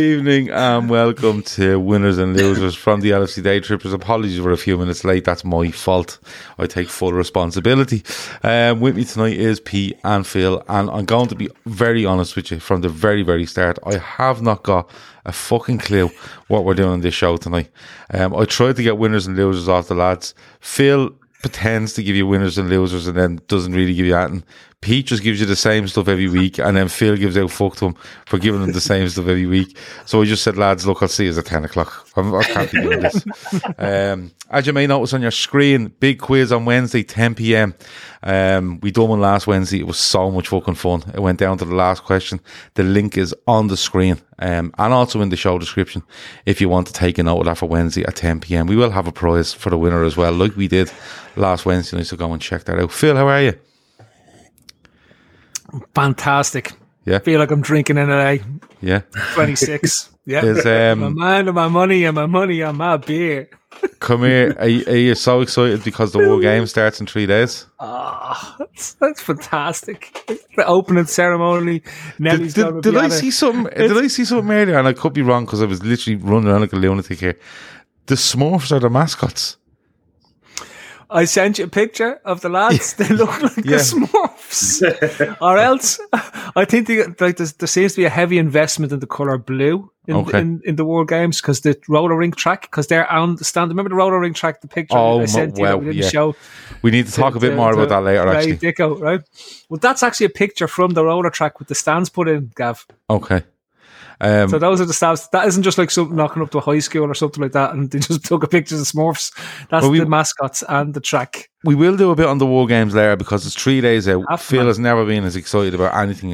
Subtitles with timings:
[0.00, 3.92] Evening and welcome to Winners and Losers from the LFC Daytrippers.
[3.92, 5.26] Apologies for a few minutes late.
[5.26, 6.18] That's my fault.
[6.58, 8.02] I take full responsibility.
[8.42, 12.34] Um, with me tonight is Pete and Phil, and I'm going to be very honest
[12.34, 13.78] with you from the very, very start.
[13.84, 14.88] I have not got
[15.26, 16.10] a fucking clue
[16.48, 17.68] what we're doing on this show tonight.
[18.14, 20.34] Um, I tried to get winners and losers off the lads.
[20.60, 21.10] Phil
[21.42, 24.44] pretends to give you winners and losers and then doesn't really give you anything.
[24.82, 27.76] Pete just gives you the same stuff every week, and then Phil gives out fuck
[27.76, 29.76] to him for giving him the same stuff every week.
[30.06, 32.08] So I just said, lads, look, I'll see you at 10 o'clock.
[32.16, 33.24] I'm, I can't be doing this.
[33.78, 37.74] Um, as you may notice on your screen, big quiz on Wednesday, 10 p.m.
[38.22, 39.80] Um, we done one last Wednesday.
[39.80, 41.02] It was so much fucking fun.
[41.14, 42.40] It went down to the last question.
[42.74, 46.02] The link is on the screen um, and also in the show description
[46.46, 48.66] if you want to take a note of that for Wednesday at 10 p.m.
[48.66, 50.90] We will have a prize for the winner as well, like we did
[51.36, 52.06] last Wednesday night.
[52.06, 52.92] So go and check that out.
[52.92, 53.54] Phil, how are you?
[55.94, 56.72] Fantastic.
[57.04, 57.18] Yeah.
[57.18, 58.36] Feel like I'm drinking in LA.
[58.80, 59.02] Yeah.
[59.34, 60.08] 26.
[60.26, 60.44] Yeah.
[60.44, 63.48] Is, my um, mind and my money and my money and my beer.
[64.00, 64.54] come here.
[64.58, 67.66] Are you, are you so excited because the World Game starts in three days?
[67.80, 70.12] Ah, that's, that's fantastic.
[70.56, 71.80] The opening ceremony.
[71.80, 73.72] Did, Nelly's did, gonna did I see something?
[73.76, 74.78] Did I see something earlier?
[74.78, 77.38] And I could be wrong because I was literally running around like a lunatic here.
[78.06, 79.56] The Smurfs are the mascots.
[81.12, 82.94] I sent you a picture of the lads.
[82.98, 83.78] They look like Yeah.
[83.78, 85.36] the Smurfs.
[85.40, 86.00] or else,
[86.56, 89.90] I think they, like there seems to be a heavy investment in the color blue
[90.06, 90.40] in, Okay.
[90.40, 93.70] in, in the World Games because the roller rink track because they're on the stand.
[93.70, 94.60] Remember the roller rink track?
[94.60, 96.08] The picture Oh, I sent you that we didn't yeah.
[96.10, 96.34] show.
[96.82, 98.56] We need to talk a bit more about that later, actually.
[98.58, 99.20] Dicko, right?
[99.68, 102.86] Well, that's actually a picture from the roller track with the stands put in, Gav.
[103.08, 103.42] Okay.
[104.22, 105.28] Um, So those are the stands.
[105.30, 107.72] That isn't just like something knocking up to a high school or something like that,
[107.72, 109.32] and they just took a picture of Smurfs.
[109.70, 111.48] That's Well, we- the mascots and the track.
[111.64, 114.24] we will do a bit on the World Games later because it's three days out.
[114.28, 114.66] Have Phil fun.
[114.66, 116.32] has never been as excited about anything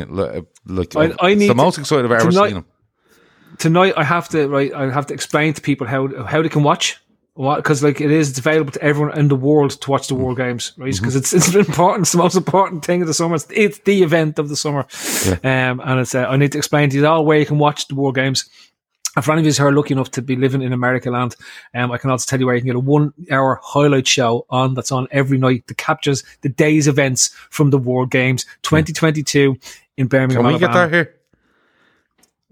[0.66, 2.64] like I- I need the to- most excited I've ever tonight- seen him.
[3.58, 6.62] tonight I have to right I have to explain to people how how they can
[6.62, 6.96] watch
[7.36, 10.14] what because like it is it's available to everyone in the world to watch the
[10.14, 10.94] World Games right?
[10.94, 13.36] Because it's it's important it's the most important thing of the summer.
[13.36, 14.86] It's, it's the event of the summer.
[15.44, 17.88] Um and it's uh, I need to explain to you all where you can watch
[17.88, 18.48] the World Games.
[19.14, 21.36] And for any of you who are lucky enough to be living in America land,
[21.74, 24.44] um, I can also tell you where you can get a one hour highlight show
[24.50, 28.44] on that's on every night that captures the day's events from the World Games.
[28.62, 29.56] 2022
[29.96, 30.44] in Birmingham.
[30.44, 31.14] Can we get that here?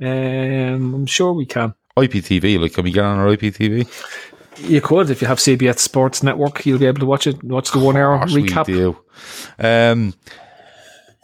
[0.01, 1.75] Um, I'm sure we can.
[1.97, 3.87] IPTV, like, can we get on our IPTV?
[4.59, 6.65] You could if you have CBS Sports Network.
[6.65, 7.43] You'll be able to watch it.
[7.43, 8.67] Watch the one hour recap.
[8.67, 8.97] We do.
[9.59, 10.15] Um,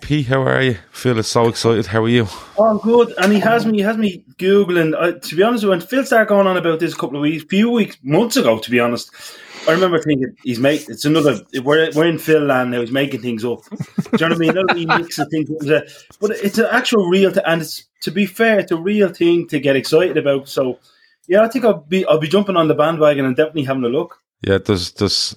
[0.02, 0.78] Pete, how are you?
[0.92, 1.86] Phil is so excited.
[1.86, 2.26] How are you?
[2.58, 3.12] Oh, good.
[3.18, 3.78] And he has me.
[3.78, 4.94] He has me googling.
[4.98, 7.44] Uh, to be honest, when Phil started going on about this a couple of weeks,
[7.44, 9.10] few weeks, months ago, to be honest,
[9.68, 10.88] I remember thinking he's make.
[10.88, 11.41] It's another.
[11.62, 12.80] We're, we're in Phil land now.
[12.80, 13.60] He's making things up.
[13.68, 13.76] Do
[14.12, 14.54] you know what I mean?
[14.54, 15.50] Not he mixes things.
[15.70, 15.84] up.
[16.20, 17.30] But it's an actual real.
[17.32, 20.48] T- and it's to be fair, it's a real thing to get excited about.
[20.48, 20.78] So,
[21.30, 22.04] yeah, I think I'll be.
[22.06, 24.20] I'll be jumping on the bandwagon and definitely having a look.
[24.42, 25.36] Yeah, there's, there's,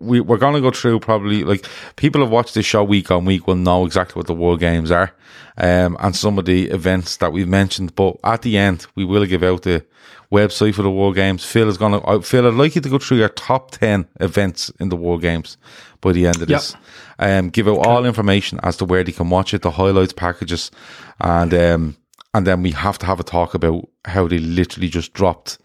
[0.00, 1.64] we, we're going to go through probably, like,
[1.94, 4.90] people have watched this show week on week will know exactly what the World Games
[4.90, 5.14] are
[5.56, 7.94] um, and some of the events that we've mentioned.
[7.94, 9.86] But at the end, we will give out the
[10.32, 11.44] website for the World Games.
[11.44, 14.70] Phil is going to, Phil, I'd like you to go through your top 10 events
[14.80, 15.56] in the World Games
[16.00, 16.74] by the end of this.
[17.20, 20.72] Um, give out all information as to where they can watch it, the highlights packages,
[21.20, 21.96] and, um,
[22.34, 25.58] and then we have to have a talk about how they literally just dropped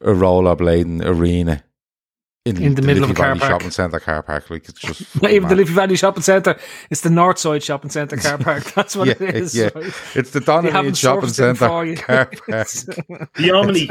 [0.00, 1.62] a rollerblading arena
[2.54, 3.50] In the middle of a Liffey car Valley park.
[3.50, 4.48] shopping centre car park.
[4.50, 5.58] Like it's just Not even the mad.
[5.58, 6.58] Liffey Valley Shopping Centre.
[6.90, 8.64] It's the north Northside Shopping Centre car park.
[8.74, 9.54] That's what yeah, it is.
[9.56, 9.70] yeah.
[9.74, 9.92] right?
[10.14, 11.96] It's the They haven't Donovan shopping surfaced it for centre you.
[11.96, 13.32] car park.
[13.34, 13.90] The Omni.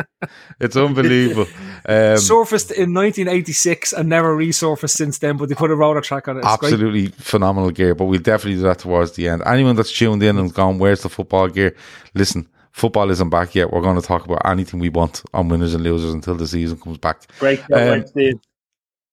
[0.60, 1.48] It's unbelievable.
[1.88, 6.28] Um, Surfaced in 1986 and never resurfaced since then, but they put a roller track
[6.28, 6.46] on it.
[6.46, 6.74] It's great.
[6.74, 9.44] absolutely phenomenal gear, but we'll definitely do that towards the end.
[9.46, 11.76] Anyone that's tuned in and gone, "Where's the football gear?"
[12.14, 13.72] Listen, football isn't back yet.
[13.72, 16.78] We're going to talk about anything we want on winners and losers until the season
[16.78, 17.22] comes back.
[17.40, 17.60] Great.
[17.72, 18.34] Um, right, Steve.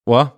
[0.04, 0.36] What?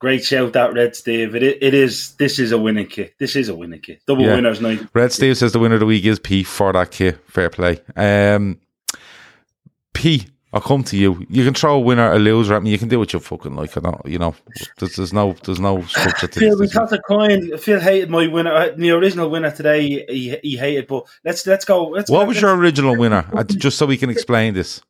[0.00, 1.36] Great shout that Red Steve.
[1.36, 3.14] It, it is this is a winning kit.
[3.20, 4.02] This is a winning kit.
[4.04, 4.34] Double Yeah.
[4.34, 4.80] winners night.
[4.94, 7.20] Red Steve says the winner of the week is P for that kit.
[7.28, 7.80] Fair play.
[7.94, 8.58] Um,
[9.92, 11.24] P, I'll come to you.
[11.30, 12.70] You can throw a winner, or a loser at me.
[12.70, 13.76] You can do what you fucking like.
[13.76, 14.34] I don't, you know,
[14.78, 16.74] there's, there's no, there's no structure to Phil, we this.
[16.74, 17.56] tossed a coin.
[17.58, 18.52] Phil hated my winner.
[18.52, 20.88] uh, The original winner today, he, he hated.
[20.88, 21.88] But let's let's go.
[21.88, 23.24] Let's What go- was let's- your original winner?
[23.46, 24.80] Just so we can explain this.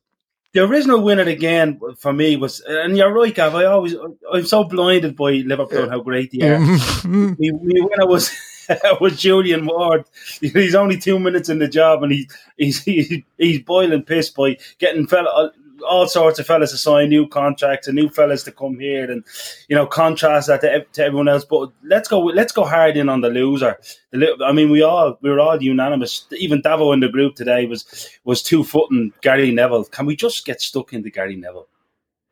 [0.53, 3.53] the original winner again for me was, and you're right, Gav.
[3.55, 3.95] I always,
[4.33, 6.57] I'm so blinded by Liverpool and how great they are.
[7.03, 8.31] The, the winner was
[9.01, 10.05] was Julian Ward.
[10.39, 14.57] He's only two minutes in the job, and he, he's he, he's boiling piss by
[14.79, 15.51] getting fella,
[15.87, 19.23] all sorts of fellas to sign new contracts and new fellas to come here, and
[19.67, 21.45] you know contrast that to, to everyone else.
[21.45, 23.77] But let's go, let's go hard in on the loser.
[24.11, 26.25] The, I mean, we all we were all unanimous.
[26.33, 29.85] Even Davo in the group today was was two footing Gary Neville.
[29.85, 31.67] Can we just get stuck into Gary Neville?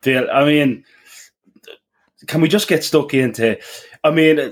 [0.02, 0.84] Phil, I mean,
[2.26, 3.58] can we just get stuck into?
[4.02, 4.50] I mean, uh,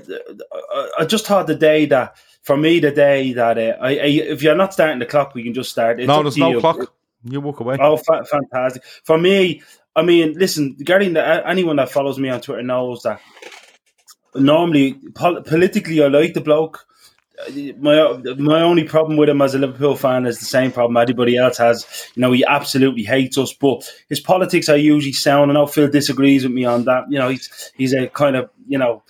[0.75, 4.05] I- I just thought the day that for me, the day that uh, I, I,
[4.07, 6.01] if you're not starting the clock, we can just start.
[6.01, 6.61] It's no, there's no you.
[6.61, 6.93] clock.
[7.25, 7.77] You walk away.
[7.81, 8.85] Oh, fa- fantastic!
[9.05, 9.63] For me,
[9.97, 11.15] I mean, listen, Gary.
[11.17, 13.21] Anyone that follows me on Twitter knows that
[14.35, 16.87] normally pol- politically, I like the bloke.
[17.79, 21.37] My my only problem with him as a Liverpool fan is the same problem everybody
[21.37, 21.87] else has.
[22.15, 25.51] You know, he absolutely hates us, but his politics are usually sound.
[25.51, 27.05] I know Phil disagrees with me on that.
[27.11, 29.03] You know, he's he's a kind of you know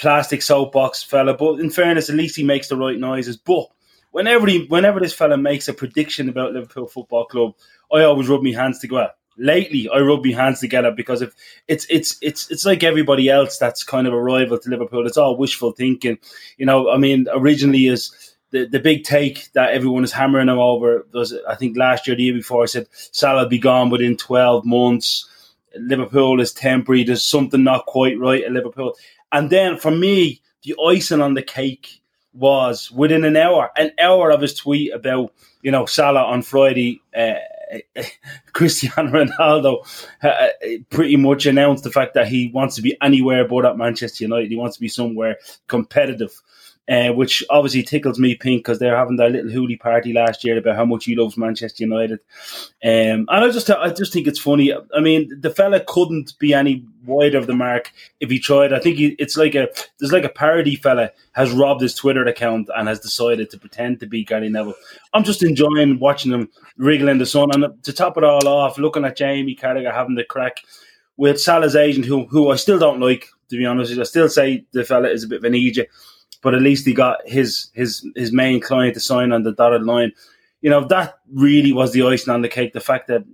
[0.00, 3.36] plastic soapbox fella, but in fairness, at least he makes the right noises.
[3.36, 3.66] But
[4.10, 7.54] whenever he, whenever this fella makes a prediction about Liverpool Football Club,
[7.92, 9.10] I always rub my hands together.
[9.36, 11.34] Lately, I rub my hands together because if
[11.68, 15.06] it's it's it's it's like everybody else that's kind of a rival to Liverpool.
[15.06, 16.18] It's all wishful thinking,
[16.56, 16.90] you know.
[16.90, 21.34] I mean, originally is the the big take that everyone is hammering him over was
[21.48, 25.26] I think last year, the year before, I said Salah be gone within twelve months.
[25.76, 27.04] Liverpool is temporary.
[27.04, 28.96] There's something not quite right at Liverpool.
[29.32, 34.30] And then for me, the icing on the cake was within an hour, an hour
[34.30, 35.32] of his tweet about
[35.62, 37.00] you know Salah on Friday.
[37.16, 37.34] Uh,
[38.52, 39.86] Cristiano Ronaldo
[40.24, 40.48] uh,
[40.90, 44.50] pretty much announced the fact that he wants to be anywhere but at Manchester United.
[44.50, 45.36] He wants to be somewhere
[45.68, 46.32] competitive.
[46.88, 50.58] Uh, which obviously tickles me pink because they're having their little hooly party last year
[50.58, 52.18] about how much he loves Manchester United,
[52.82, 54.72] um, and I just I just think it's funny.
[54.74, 58.72] I mean, the fella couldn't be any wider of the mark if he tried.
[58.72, 59.68] I think he, it's like a
[60.00, 64.00] there's like a parody fella has robbed his Twitter account and has decided to pretend
[64.00, 64.74] to be Gary Neville.
[65.12, 68.78] I'm just enjoying watching him wriggle in the sun, and to top it all off,
[68.78, 70.56] looking at Jamie Carragher having the crack
[71.16, 73.96] with Salah's agent, who who I still don't like to be honest.
[73.96, 75.88] I still say the fella is a bit of an idiot
[76.42, 79.84] but at least he got his his his main client to sign on the dotted
[79.84, 80.12] line.
[80.60, 82.72] You know that really was the icing on the cake.
[82.72, 83.24] The fact that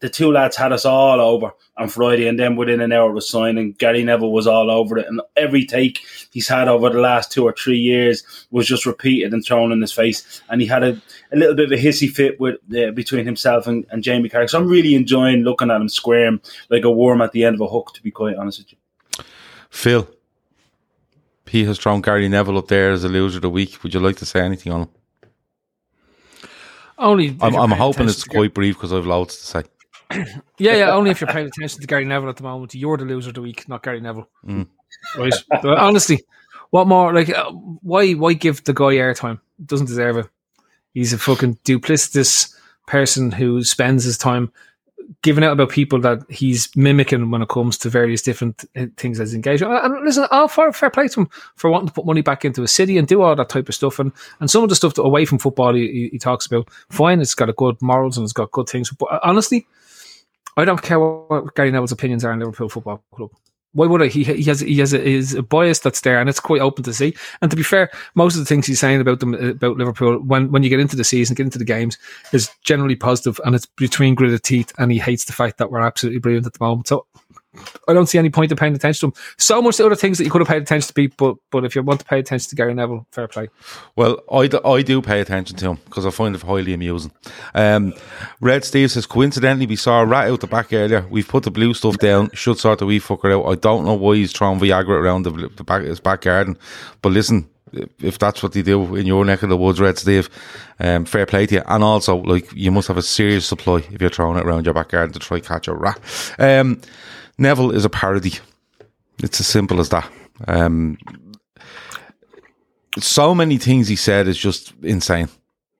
[0.00, 3.28] the two lads had us all over on Friday, and then within an hour was
[3.28, 3.72] signing.
[3.72, 6.00] Gary Neville was all over it, and every take
[6.30, 9.80] he's had over the last two or three years was just repeated and thrown in
[9.80, 10.40] his face.
[10.48, 11.00] And he had a,
[11.32, 14.50] a little bit of a hissy fit with uh, between himself and, and Jamie Carragher.
[14.50, 16.40] So I'm really enjoying looking at him squirm
[16.70, 17.92] like a worm at the end of a hook.
[17.94, 19.24] To be quite honest with you.
[19.70, 20.08] Phil,
[21.48, 23.82] P has thrown Gary Neville up there as a loser of the week.
[23.82, 24.88] Would you like to say anything on him?
[26.98, 29.62] Only I'm, I'm hoping it's quite brief because I've loads to say.
[30.58, 30.90] Yeah, yeah.
[30.90, 32.74] Only if you're paying attention to Gary Neville at the moment.
[32.74, 34.28] You're the loser of the week, not Gary Neville.
[35.16, 35.32] Right?
[35.50, 36.22] But honestly,
[36.70, 37.14] what more?
[37.14, 38.12] Like, uh, why?
[38.12, 39.40] Why give the guy airtime?
[39.64, 40.26] Doesn't deserve it.
[40.92, 42.54] He's a fucking duplicitous
[42.86, 44.52] person who spends his time
[45.22, 48.64] giving out about people that he's mimicking when it comes to various different
[48.96, 49.82] things as engagement.
[49.84, 52.62] And listen, all fair, fair play to him for wanting to put money back into
[52.62, 53.98] a city and do all that type of stuff.
[53.98, 57.20] And and some of the stuff that away from football he, he- talks about, fine,
[57.20, 58.90] it's got a good morals and it's got good things.
[58.90, 59.66] But uh, honestly,
[60.56, 63.30] I don't care what Gary Neville's opinions are in Liverpool Football Club.
[63.72, 64.06] Why would I?
[64.06, 66.84] He, he has he has a, is a bias that's there, and it's quite open
[66.84, 67.14] to see.
[67.42, 70.18] And to be fair, most of the things he's saying about them uh, about Liverpool,
[70.20, 71.98] when when you get into the season, get into the games,
[72.32, 74.72] is generally positive, and it's between gritted teeth.
[74.78, 76.88] And he hates the fact that we're absolutely brilliant at the moment.
[76.88, 77.06] So
[77.88, 79.24] I don't see any point in paying attention to him.
[79.38, 81.74] So much other things that you could have paid attention to, Pete, but but if
[81.74, 83.48] you want to pay attention to Gary Neville, fair play.
[83.96, 87.10] Well, I I do pay attention to him because I find it highly amusing.
[87.54, 87.94] Um,
[88.40, 91.06] Red Steve says, coincidentally, we saw a rat out the back earlier.
[91.08, 92.30] We've put the blue stuff down.
[92.34, 93.50] Should sort the wee fucker out.
[93.50, 96.58] I don't know why he's throwing Viagra around the, the back his back garden,
[97.02, 97.48] but listen.
[98.00, 100.30] If that's what they do in your neck of the woods, Red Steve,
[100.80, 101.62] um, fair play to you.
[101.66, 104.72] And also, like, you must have a serious supply if you're throwing it around your
[104.72, 106.00] back garden to try catch a rat.
[106.38, 106.80] Um,
[107.38, 108.34] Neville is a parody.
[109.22, 110.10] It's as simple as that.
[110.46, 110.98] Um,
[112.98, 115.28] so many things he said is just insane.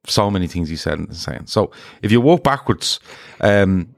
[0.06, 1.46] So many things he said insane.
[1.46, 1.72] So
[2.02, 3.00] if you walk backwards,
[3.40, 3.94] um,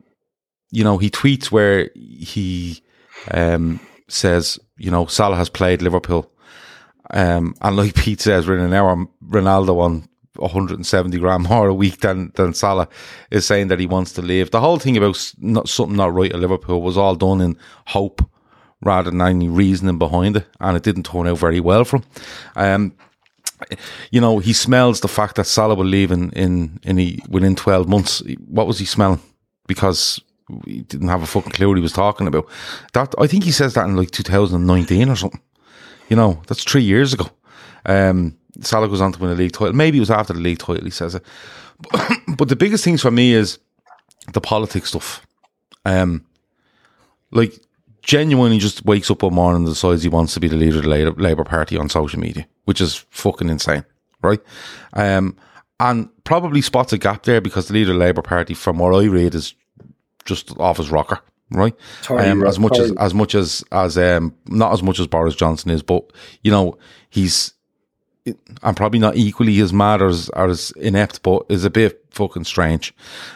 [0.71, 2.83] you know, he tweets where he
[3.31, 6.33] um, says you know, Salah has played Liverpool.
[7.11, 11.75] Um, and like Pete says, we're in an hour, Ronaldo on 170 grand more a
[11.75, 12.89] week than, than Salah
[13.31, 14.51] is saying that he wants to leave.
[14.51, 18.23] The whole thing about not, something not right at Liverpool was all done in hope
[18.83, 20.47] rather than any reasoning behind it.
[20.61, 22.05] And it didn't turn out very well for him.
[22.57, 22.95] Um,
[24.11, 27.57] you know, he smells the fact that Salah will leave in, in, in he, within
[27.57, 28.23] 12 months.
[28.47, 29.21] What was he smelling?
[29.67, 30.21] Because
[30.65, 32.49] he didn't have a fucking clue what he was talking about.
[32.93, 35.41] That I think he says that in like 2019 or something.
[36.09, 37.27] You know, that's three years ago.
[37.85, 39.73] Um, Salah goes on to win a league title.
[39.73, 41.25] Maybe it was after the league title, he says it.
[42.37, 43.59] but the biggest things for me is
[44.33, 45.27] the politics stuff.
[45.85, 46.25] Um,
[47.31, 47.55] like,
[48.03, 50.85] genuinely just wakes up one morning and decides he wants to be the leader of
[50.85, 53.85] the Labour, Party on social media, which is fucking insane,
[54.23, 54.41] right?
[54.93, 55.37] Um,
[55.79, 58.95] and probably spots a gap there because the leader of the Labour Party, from what
[58.95, 59.55] I read, is
[60.25, 61.75] just off his rocker, right?
[62.03, 65.35] Tory Um, as much as as much as as um not as much as Boris
[65.35, 66.77] Johnson is, but you know
[67.09, 67.55] he's
[68.63, 72.05] I'm probably not equally as mad or as, or as inept, but is a bit
[72.11, 72.95] fucking strange.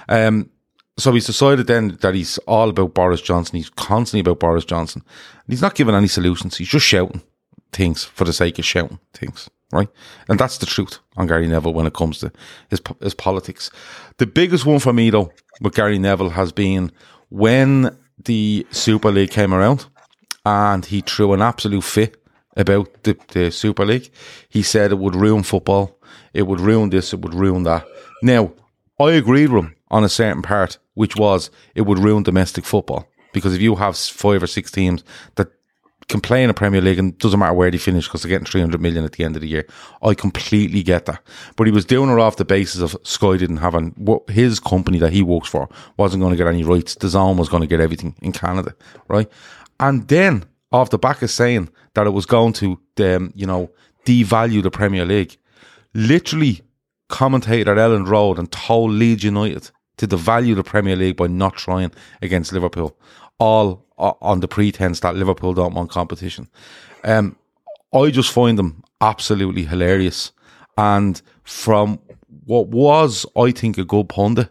[0.09, 0.50] Um,
[0.97, 3.57] so he's decided then that he's all about Boris Johnson.
[3.57, 5.03] He's constantly about Boris Johnson.
[5.45, 6.57] And he's not giving any solutions.
[6.57, 7.23] He's just shouting
[7.73, 9.88] things for the sake of shouting things, right?
[10.29, 12.31] And that's the truth on Gary Neville when it comes to
[12.71, 13.71] his his politics.
[14.19, 16.93] The biggest one for me though with Gary Neville has been
[17.31, 19.87] when the Super League came around
[20.47, 22.24] and he threw an absolute fit
[22.57, 24.11] about the, the Super League.
[24.49, 25.99] He said it would ruin football,
[26.33, 27.87] it would ruin this, it would ruin that.
[28.23, 28.53] Now,
[29.01, 33.07] I agreed with him on a certain part, which was it would ruin domestic football.
[33.33, 35.03] Because if you have five or six teams
[35.35, 35.49] that
[36.09, 38.47] can play in a Premier League and doesn't matter where they finish because they're getting
[38.47, 39.67] 300 million at the end of the year.
[40.03, 41.21] I completely get that.
[41.57, 44.61] But he was doing it off the basis of Sky didn't have an, what his
[44.61, 46.95] company that he works for wasn't going to get any rights.
[46.95, 48.75] DAZN was going to get everything in Canada,
[49.09, 49.31] right?
[49.81, 53.71] And then off the back of saying that it was going to, um, you know,
[54.04, 55.37] devalue the Premier League,
[55.95, 56.62] literally
[57.09, 61.54] commentated at Elland Road and told Leeds United to devalue the Premier League by not
[61.54, 62.99] trying against Liverpool,
[63.38, 66.49] all on the pretense that Liverpool don't want competition.
[67.04, 67.37] Um,
[67.93, 70.33] I just find them absolutely hilarious.
[70.76, 72.00] And from
[72.47, 74.50] what was, I think, a good pundit,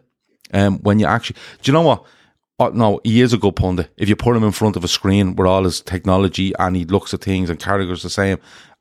[0.53, 2.05] um, when you actually, do you know what?
[2.59, 3.89] Uh, no, he is a good pundit.
[3.97, 6.85] If you put him in front of a screen with all his technology and he
[6.85, 8.37] looks at things and characters the same,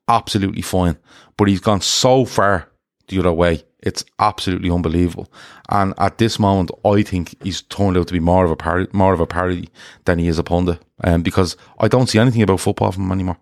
[0.09, 0.99] absolutely fine.
[1.37, 2.69] But he's gone so far
[3.09, 3.65] the other way.
[3.81, 5.33] It's absolutely unbelievable.
[5.69, 8.89] And at this moment, I think he's turned out to be more of a parody,
[8.93, 9.69] more of a parody
[10.05, 10.81] than he is a pundit.
[11.03, 13.39] Um, because I don't see anything about football from him anymore.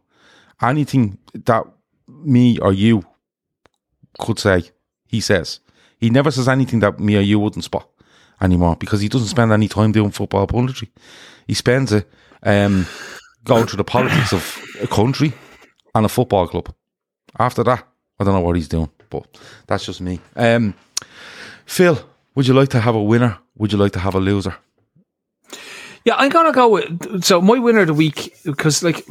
[0.62, 1.64] Anything that
[2.08, 3.04] me or you
[4.18, 4.62] could say,
[5.06, 5.60] he says.
[5.98, 7.90] He never says anything that me or you wouldn't spot
[8.40, 10.88] anymore because he doesn't spend any time doing football punditry.
[11.46, 12.08] He spends it
[12.42, 12.86] um,
[13.44, 15.32] going through the politics of a country
[15.94, 16.72] and a football club.
[17.38, 17.86] After that,
[18.18, 19.26] I don't know what he's doing, but
[19.66, 20.20] that's just me.
[20.36, 20.74] Um,
[21.66, 21.98] Phil,
[22.34, 23.38] would you like to have a winner?
[23.56, 24.56] Would you like to have a loser?
[26.04, 29.06] Yeah, I'm gonna go with so my winner of the week because like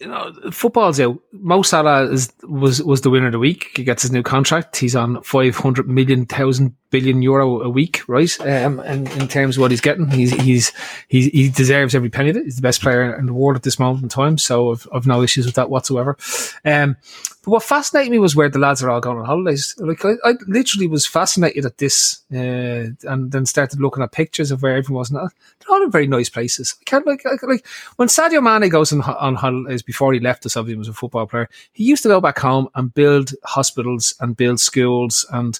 [0.00, 1.18] you know football's out.
[1.32, 3.70] Mo Salah is was was the winner of the week.
[3.76, 4.76] He gets his new contract.
[4.76, 8.40] He's on five hundred million thousand billion euro a week, right?
[8.40, 10.72] Um, and in terms of what he's getting, he's he's
[11.08, 12.44] he he deserves every penny of it.
[12.44, 14.38] He's the best player in the world at this moment in time.
[14.38, 16.16] So I've, I've no issues with that whatsoever.
[16.64, 16.96] Um,
[17.44, 19.74] but what fascinated me was where the lads are all going on holidays.
[19.78, 24.50] Like I, I literally was fascinated at this, uh, and then started looking at pictures
[24.50, 25.10] of where everyone was.
[25.10, 26.74] And they're all in very nice places.
[26.80, 27.66] I can't like, like, like
[27.96, 30.56] when Sadio Mane goes on, on holidays before he left us.
[30.56, 31.48] Obviously, he was a football player.
[31.72, 35.58] He used to go back home and build hospitals and build schools and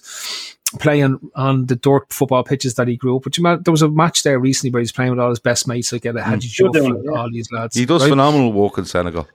[0.79, 3.37] play on, on the dirt football pitches that he grew up with.
[3.37, 5.67] You remember- There was a match there recently where he's playing with all his best
[5.67, 7.19] mates, like uh, Hadji Still Diouf doing yeah.
[7.19, 7.75] all these lads.
[7.75, 8.09] He does right?
[8.09, 9.27] phenomenal work in Senegal.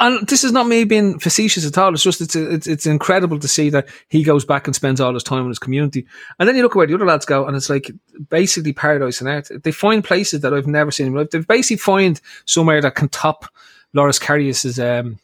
[0.00, 1.92] and this is not me being facetious at all.
[1.92, 5.14] It's just it's it's it's incredible to see that he goes back and spends all
[5.14, 6.06] his time in his community.
[6.38, 7.90] And then you look at where the other lads go, and it's like
[8.28, 9.50] basically paradise on earth.
[9.62, 11.30] They find places that I've never seen in my life.
[11.30, 13.46] They basically find somewhere that can top
[13.92, 15.18] Loris Karius's um,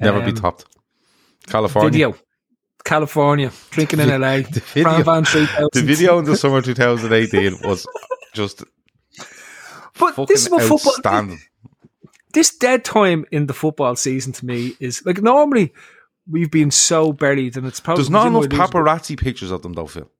[0.00, 0.66] Never be um, topped.
[1.46, 1.90] California.
[1.90, 2.16] video.
[2.84, 7.86] California, drinking in LA, The video, the video in the summer 2018 was
[8.34, 8.64] just
[9.98, 11.36] But this is what football.
[12.32, 15.72] this dead time in the football season to me is like normally
[16.28, 19.86] we've been so buried and it's probably There's not enough paparazzi pictures of them though,
[19.86, 20.10] Phil.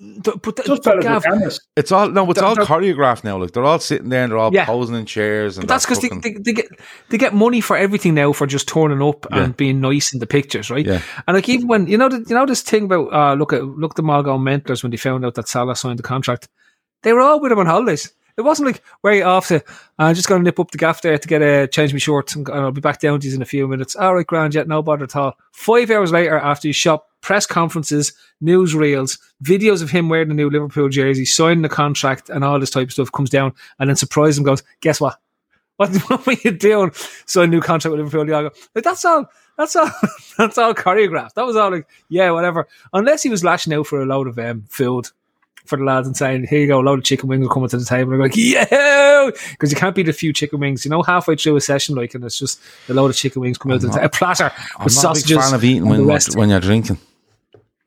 [0.00, 1.58] But, but, Just but fellas Gav.
[1.76, 3.36] It's all no, it's They're- all they're- choreographed now.
[3.36, 4.64] Like they're all sitting there and they're all Yeah.
[4.64, 6.68] posing in chairs and But that's because they, fucking- they, they get
[7.08, 9.42] they get money for everything now for just turning up Yeah.
[9.42, 10.86] and being nice in the pictures, right?
[10.86, 11.02] Yeah.
[11.26, 13.64] And like even when you know the, you know this thing about uh, look at
[13.64, 16.48] look at them all going when they found out that Salah signed the contract,
[17.02, 18.12] they were all with him on holidays.
[18.38, 19.62] It wasn't like way after.
[19.98, 22.36] I'm just going to nip up the gaff there to get a change my shorts,
[22.36, 23.96] and, and I'll be back down to you in a few minutes.
[23.96, 25.36] All right, grand, yet no bother at all.
[25.50, 30.48] Five hours later, after you shot press conferences, newsreels, videos of him wearing the new
[30.48, 33.96] Liverpool jersey, signing the contract, and all this type of stuff comes down, and then
[33.96, 34.44] surprises him.
[34.44, 35.18] Goes, guess what?
[35.78, 36.92] What, what were you doing?
[37.26, 38.24] Sign a new contract with Liverpool.
[38.24, 39.28] Go, like, that's all.
[39.56, 39.90] That's all.
[40.38, 41.34] that's all choreographed.
[41.34, 42.68] That was all like, yeah, whatever.
[42.92, 45.08] Unless he was lashing out for a load of um, food
[45.68, 47.68] for the lads and saying, "Here you go, a load of chicken wings are coming
[47.68, 50.84] to the table." And I'm like, "Yeah," because you can't beat a few chicken wings.
[50.84, 53.58] You know, halfway through a session, like, and it's just a load of chicken wings
[53.58, 55.30] coming out to the ta- a platter I'm with not sausages.
[55.30, 56.36] a big fan of eating when, rest.
[56.36, 56.98] when you're drinking.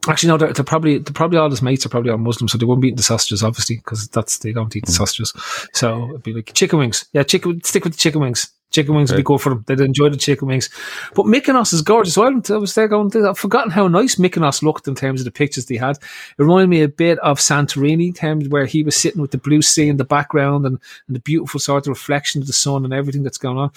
[0.08, 2.58] Actually, no, they're, they're probably they're probably all his mates are probably all Muslim, so
[2.58, 4.78] they won't be eating the sausages, obviously, because that's they don't Mm.
[4.78, 5.32] eat the sausages.
[5.74, 7.06] So it'd be like chicken wings.
[7.14, 7.64] Yeah, chicken.
[7.64, 8.50] Stick with the chicken wings.
[8.72, 9.64] Chicken wings would be good for them.
[9.68, 10.70] They'd enjoy the chicken wings.
[11.14, 12.14] But Mykonos is gorgeous.
[12.14, 15.32] So I was there going, I've forgotten how nice Mykonos looked in terms of the
[15.32, 15.98] pictures they had.
[15.98, 16.04] It
[16.40, 19.62] reminded me a bit of Santorini, in terms where he was sitting with the blue
[19.62, 22.94] sea in the background and, and the beautiful sort of reflection of the sun and
[22.94, 23.72] everything that's going on.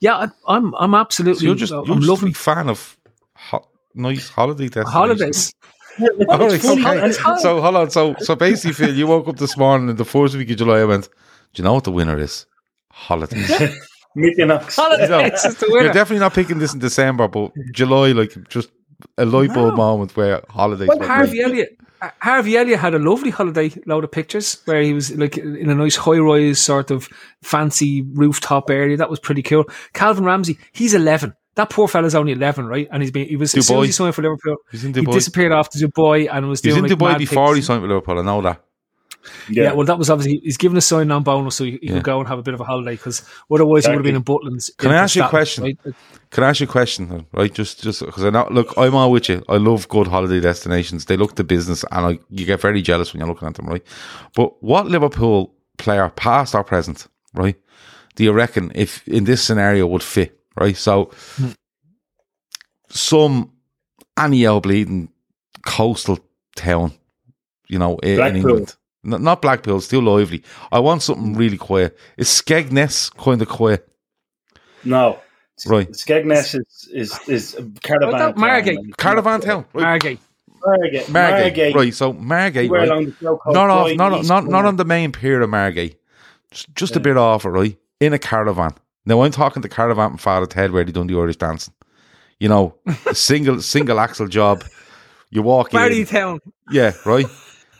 [0.00, 2.68] Yeah, I, I'm I'm So absolutely you're just, I'm you're just a loving big fan
[2.70, 2.96] of
[3.36, 4.92] ho- nice holiday destinations.
[4.92, 5.54] holidays.
[6.28, 7.12] All right, It's okay.
[7.36, 7.90] So hold on.
[7.90, 10.78] So so basically, Phil, you woke up this morning in the fourth week of July.
[10.80, 11.08] I went.
[11.52, 12.46] Do you know what the winner is?
[12.90, 13.50] Holidays.
[14.16, 14.74] Mykonos.
[14.76, 18.70] Holidays is the You're definitely not picking this in December, but July, like just
[19.16, 20.88] a light bulb moment where holidays.
[20.88, 21.50] Well, Harvey right.
[21.50, 21.76] Elliott.
[22.22, 25.74] Harvey Elliott had a lovely holiday load of pictures where he was like in a
[25.74, 27.08] nice high rise sort of
[27.42, 28.96] fancy rooftop area.
[28.96, 29.64] That was pretty cool.
[29.92, 31.34] Calvin Ramsay, he's 11.
[31.56, 32.88] That poor fella's only 11, right?
[32.90, 35.04] And he's been, he was, as soon as he signed for Liverpool, He's in he
[35.04, 37.60] disappeared off to Dubai and was He was doing in like Dubai mad before he
[37.60, 38.18] signed for Liverpool.
[38.18, 38.64] I know that.
[39.48, 39.72] Yeah.
[39.72, 41.94] well, that was obviously, he's given a sign on bonus so he, he Yeah.
[41.94, 43.22] could go and have a bit of a holiday because
[43.52, 44.70] otherwise he would have been in Butlins.
[44.78, 45.64] Can I ask you a question?
[45.64, 45.78] right?
[46.30, 47.52] Can I ask you a question, right?
[47.52, 49.42] Just, just because I know, look, I'm all with you.
[49.48, 51.04] I love good holiday destinations.
[51.06, 53.66] They look the business, and I, you get very jealous when you're looking at them,
[53.66, 53.82] right?
[54.34, 57.56] But what Liverpool player, past or present, right?
[58.16, 60.76] Do you reckon if in this scenario would fit, right?
[60.76, 61.50] So, hmm.
[62.88, 63.52] some
[64.18, 65.08] any old bleeding
[65.64, 66.18] coastal
[66.56, 66.92] town,
[67.68, 68.74] you know, i- in England.
[69.04, 70.42] N- Not Blackpool, still lively.
[70.72, 71.96] I want something really quiet.
[72.16, 73.88] Is Skegness kind of quiet?
[74.84, 75.20] No.
[75.66, 75.90] Right.
[75.90, 78.12] Skegness is is is caravan.
[78.12, 78.96] What town, Margate?
[78.96, 79.82] Caravan town, right?
[79.82, 80.18] Margate.
[80.64, 81.08] Margate.
[81.10, 81.42] Margate.
[81.42, 81.74] Margate.
[81.74, 82.88] Right, so Margate, right?
[82.88, 85.50] along the south coast, Not off, not, east not, not on the main pier of
[85.50, 85.96] Margate.
[86.50, 87.76] Just, just a bit off it, right?
[88.00, 88.72] In a caravan.
[89.06, 91.74] Now I'm talking the caravan from Father Ted where they done the Irish dancing.
[92.38, 92.74] You know,
[93.12, 94.64] single single axle job.
[95.30, 96.06] You walk Barry in.
[96.06, 96.40] Town.
[96.70, 97.26] Yeah, right.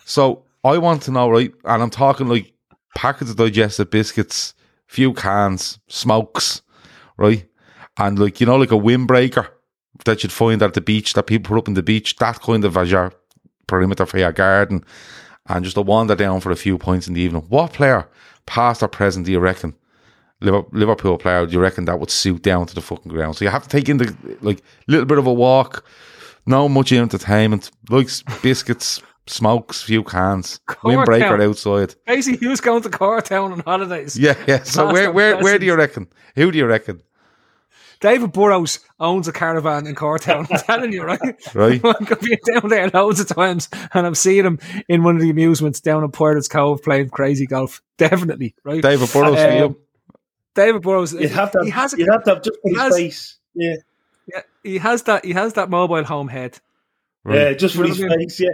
[0.04, 1.52] So I want to know, right?
[1.64, 2.52] And I'm talking like
[2.96, 4.54] packets of digestive biscuits,
[4.86, 6.62] few cans, smokes,
[7.16, 7.46] right?
[7.98, 9.48] And like you know, like a windbreaker
[10.04, 12.16] that you'd find at the beach that people put up in the beach.
[12.16, 13.12] That kind of as
[13.66, 14.84] perimeter for your garden,
[15.48, 17.42] and just a wander down for a few points in the evening.
[17.48, 18.08] What player,
[18.46, 19.74] past or present, do you reckon?
[20.42, 23.36] Liverpool player, do you reckon that would suit down to the fucking ground?
[23.36, 25.84] So you have to take in the like little bit of a walk,
[26.46, 31.42] no much entertainment, like s- biscuits, smokes, few cans, windbreaker Town.
[31.42, 31.94] outside.
[32.06, 34.18] Basically, he was going to Courtown on holidays.
[34.18, 34.62] Yeah, yeah.
[34.64, 36.08] So Past where where where do you reckon?
[36.36, 37.02] Who do you reckon?
[38.00, 40.46] David Burrows owns a caravan in Courtown.
[40.50, 41.20] I'm telling you, right?
[41.54, 41.74] Right.
[41.84, 45.16] I'm going to be down there loads of times, and I'm seeing him in one
[45.16, 47.82] of the amusements down in Pirates Cove playing crazy golf.
[47.98, 48.80] Definitely, right?
[48.80, 49.80] David Burrows for Um, you.
[50.54, 51.12] David Burrows.
[51.12, 51.60] You'd have to.
[51.62, 53.38] he has a, you'd have to have just for his has- face.
[53.54, 53.74] Yeah.
[54.32, 55.22] yeah, he has that.
[55.24, 56.58] He has that mobile home head.
[57.28, 58.28] Yeah, just for his what I mean?
[58.30, 58.40] face.
[58.40, 58.48] Yeah.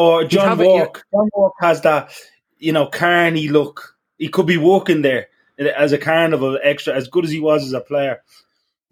[0.00, 0.70] Or John have it, yeah.
[0.70, 1.04] Walk.
[1.12, 2.10] John Wark has that,
[2.58, 3.96] you know, carny look.
[4.18, 5.28] He could be walking there
[5.76, 8.22] as a carnival extra, as good as he was as a player.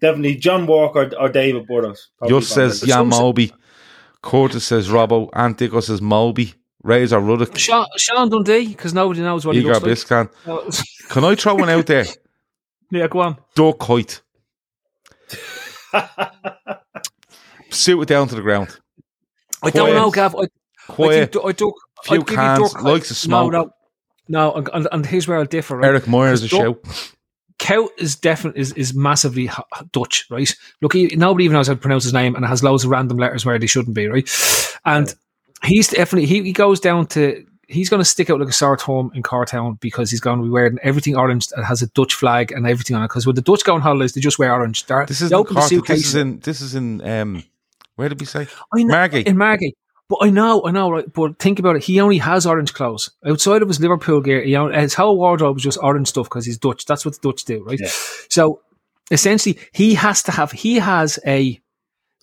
[0.01, 2.09] Definitely John Wark or, or David Burrows.
[2.19, 2.93] probably Just says probably.
[2.93, 3.53] Jan some- Moby.
[4.21, 5.29] Curtis says Robbo.
[5.33, 6.53] Antico says Moby.
[6.83, 7.57] Razor Ruddock.
[7.57, 10.29] Sean, Sean Dundee, because nobody knows what he Igor looks like.
[10.29, 10.79] Biscan.
[11.09, 12.05] Can I throw one out there?
[12.91, 13.37] yeah, go on.
[13.55, 14.21] Dirk Kuyt.
[17.69, 18.77] Suit it down to the ground.
[19.61, 19.93] I don't Quiet.
[19.95, 20.35] know, Gav.
[20.35, 20.47] I,
[20.89, 21.33] I Quiet.
[21.33, 23.51] think I took Few I'd cans, Duck- likes of smoke.
[23.51, 23.63] No,
[24.27, 24.63] no, no.
[24.73, 25.77] And, and, here's where I'll differ.
[25.77, 25.87] Right?
[25.87, 27.11] Eric Moyer's a Duck- shout.
[27.59, 29.49] Kuyt is definitely is, is massively
[29.91, 30.49] Dutch, right?
[30.81, 32.89] Look, he, nobody even knows how to pronounce his name, and it has loads of
[32.89, 34.29] random letters where they shouldn't be, right?
[34.85, 35.13] And
[35.65, 38.77] he's definitely he, he goes down to he's going to stick out like a sore
[38.77, 42.13] thumb in Courtown because he's going to be wearing everything orange that has a Dutch
[42.13, 43.09] flag and everything on it.
[43.09, 44.85] Because when the Dutch go on holidays, they just wear orange.
[44.85, 45.87] They're, This is in open the Cork.
[45.87, 46.39] This is in.
[46.39, 47.01] This is in.
[47.07, 47.43] Um,
[47.97, 48.47] where did we say?
[48.73, 49.27] I know, Margate.
[49.27, 49.77] in Margate.
[50.09, 51.13] But I know, I know, right?
[51.13, 51.83] But think about it.
[51.83, 54.41] He only has orange clothes outside of his Liverpool gear.
[54.41, 56.85] He only, his whole wardrobe is just orange stuff because he's Dutch.
[56.85, 57.79] That's what the Dutch do, right?
[57.79, 57.89] Yeah.
[58.27, 58.61] So
[59.11, 60.51] essentially, he has to have.
[60.51, 61.61] He has a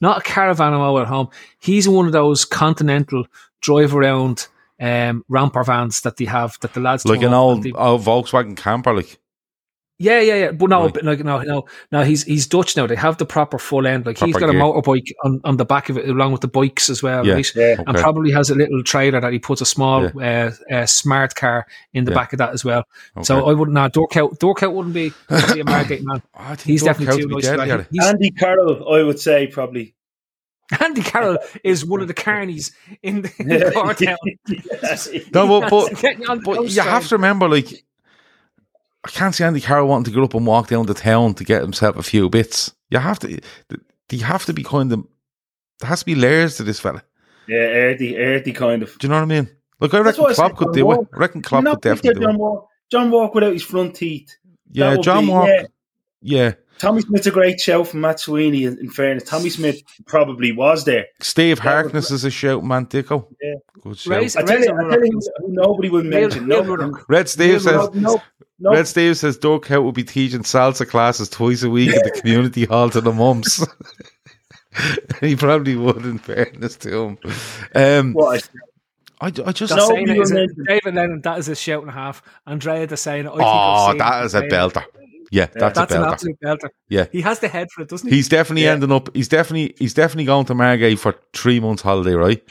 [0.00, 1.28] not a caravan at home.
[1.60, 3.26] He's one of those continental
[3.60, 4.48] drive around
[4.80, 8.56] um, ramper vans that they have that the lads like an old, they- old Volkswagen
[8.56, 9.18] camper, like
[9.98, 10.50] yeah, yeah, yeah.
[10.52, 10.92] But no, Right.
[10.94, 12.02] but like no, no, no.
[12.02, 12.86] He's he's Dutch now.
[12.86, 14.04] They have the proper full end.
[14.06, 16.90] Like he's got a motorbike on, on the back of it, along with the bikes
[16.90, 17.34] as well, Yeah.
[17.34, 17.52] right?
[17.54, 17.76] Yeah.
[17.78, 18.00] And Okay.
[18.02, 22.04] probably has a little trailer that he puts a small uh, uh, smart car in
[22.04, 22.14] the Yeah.
[22.16, 22.84] back of that as well.
[23.16, 23.24] okay.
[23.24, 23.74] So I wouldn't.
[23.74, 26.22] Nah, Dirk Kuyt, Dorkout wouldn't be, wouldn't be a Margate man.
[26.34, 27.44] I He's Doug definitely too would be nice.
[27.46, 27.74] for deadly that.
[27.74, 27.86] at it.
[27.90, 29.94] He's, Andy Carroll, I would say probably.
[30.82, 34.16] Andy Carroll is one of the carnies in the, in the car town.
[35.32, 37.84] No, but, but, Getting on the but you have to remember, like,
[39.06, 41.44] I can't see Andy Carroll wanting to get up and walk down the town to
[41.44, 42.72] get himself a few bits.
[42.90, 43.40] You have to,
[44.10, 45.06] you have to be kind of,
[45.80, 47.02] there has to be layers to this fella.
[47.46, 48.98] Yeah, earthy, earthy kind of.
[48.98, 49.48] Do you know what I mean?
[49.80, 51.08] Look, I reckon what I Klopp could John do it.
[51.14, 52.38] I reckon Klopp could definitely do John it.
[52.38, 52.68] Walk.
[52.90, 54.36] John Wark without his front teeth.
[54.72, 55.48] Yeah, John be- Walk.
[55.48, 55.62] yeah.
[56.22, 58.64] Yeah, Tommy Smith's a great shout from Matt Sweeney.
[58.64, 61.06] In in fairness, Tommy Smith probably was there.
[61.20, 62.86] Steve That would- Harkness is a shout, man.
[62.86, 63.28] Dicko.
[63.40, 63.54] Yeah.
[63.82, 64.16] Good shout.
[64.16, 66.48] Raise- I tell you, I tell you nobody will Neil- mention.
[66.48, 67.90] Neil No, Red Steve says.
[67.94, 68.20] no,
[68.58, 68.76] no, no.
[68.76, 72.10] Red Steve says Dirk Kuyt will be teaching salsa classes twice a week at the
[72.20, 73.66] community hall to the mums.
[75.20, 77.18] he probably would, in fairness to him.
[77.74, 78.48] Um, What a-
[79.18, 81.56] I, I just That's No, saying it is were a, David Lennon, that is a
[81.56, 82.22] shout and a half.
[82.46, 84.84] Andrea Dossena, I oh, I've seen that him is a belter.
[85.30, 86.68] Yeah, that's, That's a an absolute belter.
[86.88, 87.06] Yeah.
[87.10, 88.14] He has the head for it, doesn't he?
[88.14, 88.72] He's definitely Yeah.
[88.72, 89.08] ending up.
[89.14, 92.42] He's definitely he's definitely going to Margate for three months holiday, right?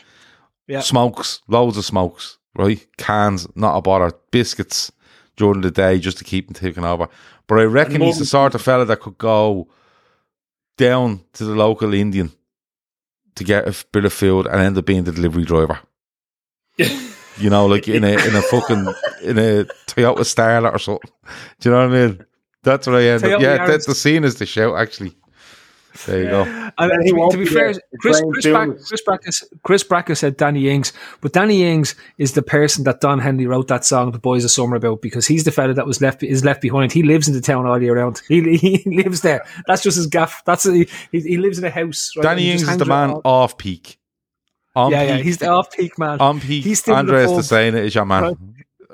[0.68, 0.82] Yeah.
[0.82, 2.86] Smokes, loads of smokes, right?
[2.98, 4.12] Cans, not a bother.
[4.32, 4.92] Biscuits
[5.36, 7.08] during the day just to keep him ticking over.
[7.48, 9.68] But I reckon he's the sort of fella that could go
[10.78, 12.32] down to the local Indian
[13.36, 15.80] to get a bit of food and end up being the delivery driver.
[17.38, 18.94] You know, like in a in a fucking
[19.24, 21.12] in a Toyota Starlet or something.
[21.60, 22.26] Do you know what I mean?
[22.64, 23.42] That's what I end up.
[23.42, 24.78] Yeah, that, Dossena is the shout.
[24.80, 25.18] Actually,
[26.06, 26.42] there you go.
[26.78, 27.74] And Then to he be, won't to be be fair.
[28.00, 29.32] Chris Brian Chris, Brack, Chris Bracker
[29.64, 33.68] Chris Bracker said Danny Ings, but Danny Ings is the person that Don Henley wrote
[33.70, 36.44] that song "The Boys of Summer" about because he's the fella that was left is
[36.44, 36.92] left behind.
[36.92, 38.22] He lives in the town all year round.
[38.28, 39.46] He, he lives there.
[39.68, 40.44] That's just his gaff.
[40.46, 42.12] That's he, he, he lives in a house.
[42.18, 42.24] Right?
[42.24, 43.22] Danny and Ings is the man around.
[43.24, 43.98] off peak.
[44.76, 46.20] On Yeah, peak, yeah, he's the off-peak man.
[46.20, 46.64] on peak.
[46.66, 47.38] he's still in the Andres pub.
[47.38, 48.24] the saying it is your man.
[48.24, 48.36] Right.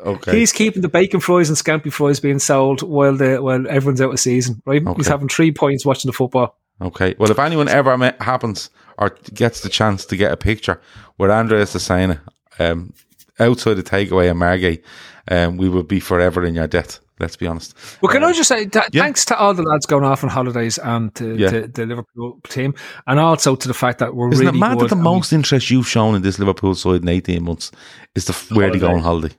[0.04, 0.40] Okay.
[0.40, 4.12] He's keeping the bacon fries and scampi fries being sold while the while everyone's out
[4.14, 4.62] of season.
[4.66, 4.82] Right?
[4.86, 4.94] Okay.
[4.98, 6.56] He's having three points watching the football.
[6.82, 7.16] Okay.
[7.18, 10.82] Well, if anyone ever happens or gets the chance to get a picture
[11.18, 12.18] with Andres the saying
[12.60, 12.94] um,
[13.40, 14.84] outside the takeaway in Margate,
[15.30, 17.00] um, we will be forever in your debt.
[17.20, 17.76] Let's be honest.
[18.02, 18.82] Well, can I just say yeah.
[18.92, 21.52] thanks to all the lads going off on holidays and to, Yeah.
[21.52, 22.74] to the Liverpool team,
[23.06, 25.70] and also to the fact that we're Isn't really it mad that the most interest
[25.70, 27.72] you've shown in this Liverpool side in 18 months
[28.16, 29.36] is the f- where they go on holiday?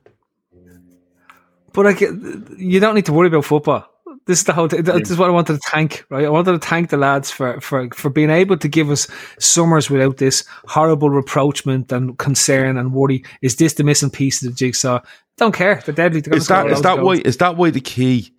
[1.72, 3.91] But like, you don't need to worry about football.
[4.26, 4.68] This is the whole.
[4.68, 6.04] Th- this is what I wanted to thank.
[6.08, 9.08] Right, I wanted to thank the lads for for for being able to give us
[9.38, 13.24] summers without this horrible reproachment and concern and worry.
[13.40, 15.00] Is this the missing piece of the jigsaw?
[15.36, 15.82] Don't care.
[15.84, 16.20] They're deadly.
[16.20, 18.32] They're Is that is that why is that why the key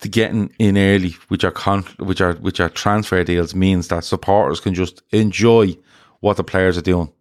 [0.00, 4.04] to getting in early which are con with your with your transfer deals means that
[4.04, 5.76] supporters can just enjoy
[6.20, 7.12] what the players are doing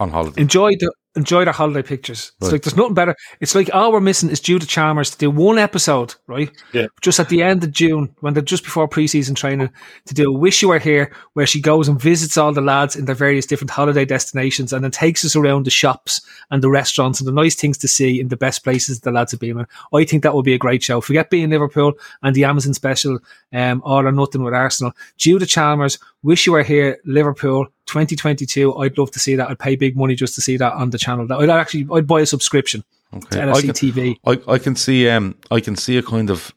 [0.00, 0.40] on holiday?
[0.40, 2.32] enjoy the enjoy their holiday pictures.
[2.40, 3.14] It's like there's nothing better.
[3.40, 6.50] It's like all we're missing is Judith Chalmers to do one episode, right?
[6.72, 6.86] Yeah.
[7.02, 9.70] Just at the end of June, when they're just before preseason training,
[10.06, 13.04] to do Wish You Were Here, where she goes and visits all the lads in
[13.04, 17.20] their various different holiday destinations and then takes us around the shops and the restaurants
[17.20, 19.66] and the nice things to see in the best places the lads have been in.
[19.92, 21.00] I think that would be a great show.
[21.00, 23.18] Forget being Liverpool and the Amazon special,
[23.52, 24.92] um, all or nothing with Arsenal.
[25.16, 28.76] Judith Chalmers, Wish You Were Here, Liverpool, 2022.
[28.76, 29.50] I'd love to see that.
[29.50, 31.26] I'd pay big money just to see that on the channel.
[31.26, 33.40] That I'd actually I'd buy a subscription Okay.
[33.40, 34.16] to I NFC can- TV.
[34.48, 36.54] I, I can see um I can see a kind of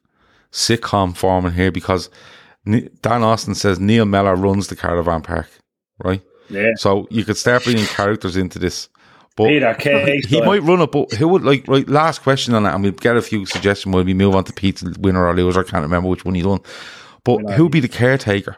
[0.52, 2.10] sitcom forming here because
[2.65, 5.50] Ne- Dan Austin says Neil Mellor runs the caravan park,
[6.04, 6.22] right?
[6.50, 6.72] Yeah.
[6.76, 8.89] So you could start bringing characters into this.
[9.38, 10.20] But Peter Kay.
[10.28, 11.88] he might run it, but who would like right?
[11.88, 14.54] Last question on that, and we'll get a few suggestions when we move on to
[14.54, 15.62] Pete's winner or loser.
[15.62, 16.60] I can't remember which one he's done.
[17.24, 18.58] But who'd be the caretaker?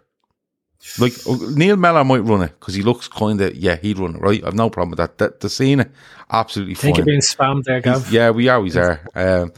[1.00, 4.16] Like uh, Neil Mellor might run it because he looks kind of yeah he'd run
[4.16, 4.44] it right.
[4.46, 5.18] I've no problem with that.
[5.18, 5.86] that the scene
[6.30, 7.06] absolutely I think fine.
[7.06, 8.12] you're being spammed there, Gav.
[8.12, 9.00] Yeah, we always are.
[9.16, 9.54] Um,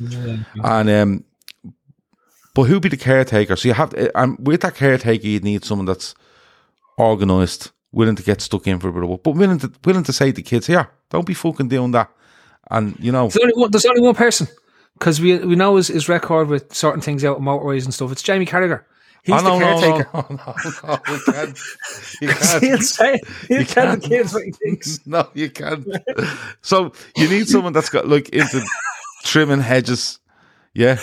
[0.63, 1.23] and um,
[2.53, 3.55] but who'd be the caretaker?
[3.55, 6.15] So you have, to, and with that caretaker, you'd need someone that's
[6.97, 10.03] organised, willing to get stuck in for a bit of work, but willing to willing
[10.03, 12.09] to say to kids, "Here, don't be fucking doing that."
[12.71, 14.47] And you know, There's only one, there's only one person
[14.93, 18.11] because we we know his, his record with certain things out of motorways and stuff.
[18.11, 18.83] It's Jamie Carragher.
[19.25, 20.09] He's oh, no, the no, caretaker.
[20.13, 21.59] no, no, no, you can't.
[22.21, 22.27] You
[22.61, 22.83] He'll can't.
[22.83, 24.03] say, he'll You tell the can't.
[24.03, 24.99] kids what he thinks.
[25.07, 25.87] No, you can't.
[26.61, 28.63] So you need someone that's got like into
[29.23, 30.19] trimming hedges,
[30.75, 30.99] yeah,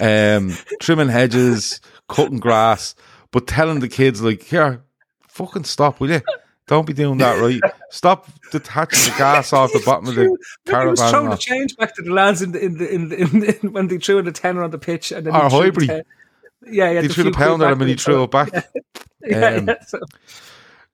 [0.00, 2.94] um, trimming hedges, cutting grass,
[3.30, 4.82] but telling the kids like, "Here,
[5.28, 6.20] fucking stop, will you?
[6.68, 7.60] Don't be doing that, right?
[7.90, 10.86] Stop detaching the gas off the bottom of the caravan.
[10.86, 11.38] He was throwing the man.
[11.38, 13.98] change back to the lads in the in the in the, in the when they
[13.98, 15.86] threw in the tenner on the pitch and then Or the Highbury.
[15.88, 16.02] ten-
[16.66, 17.02] Yeah, yeah.
[17.02, 18.50] He threw the pounder at him and he threw it back.
[19.24, 19.74] Yeah, Um, yeah.
[19.86, 19.98] So,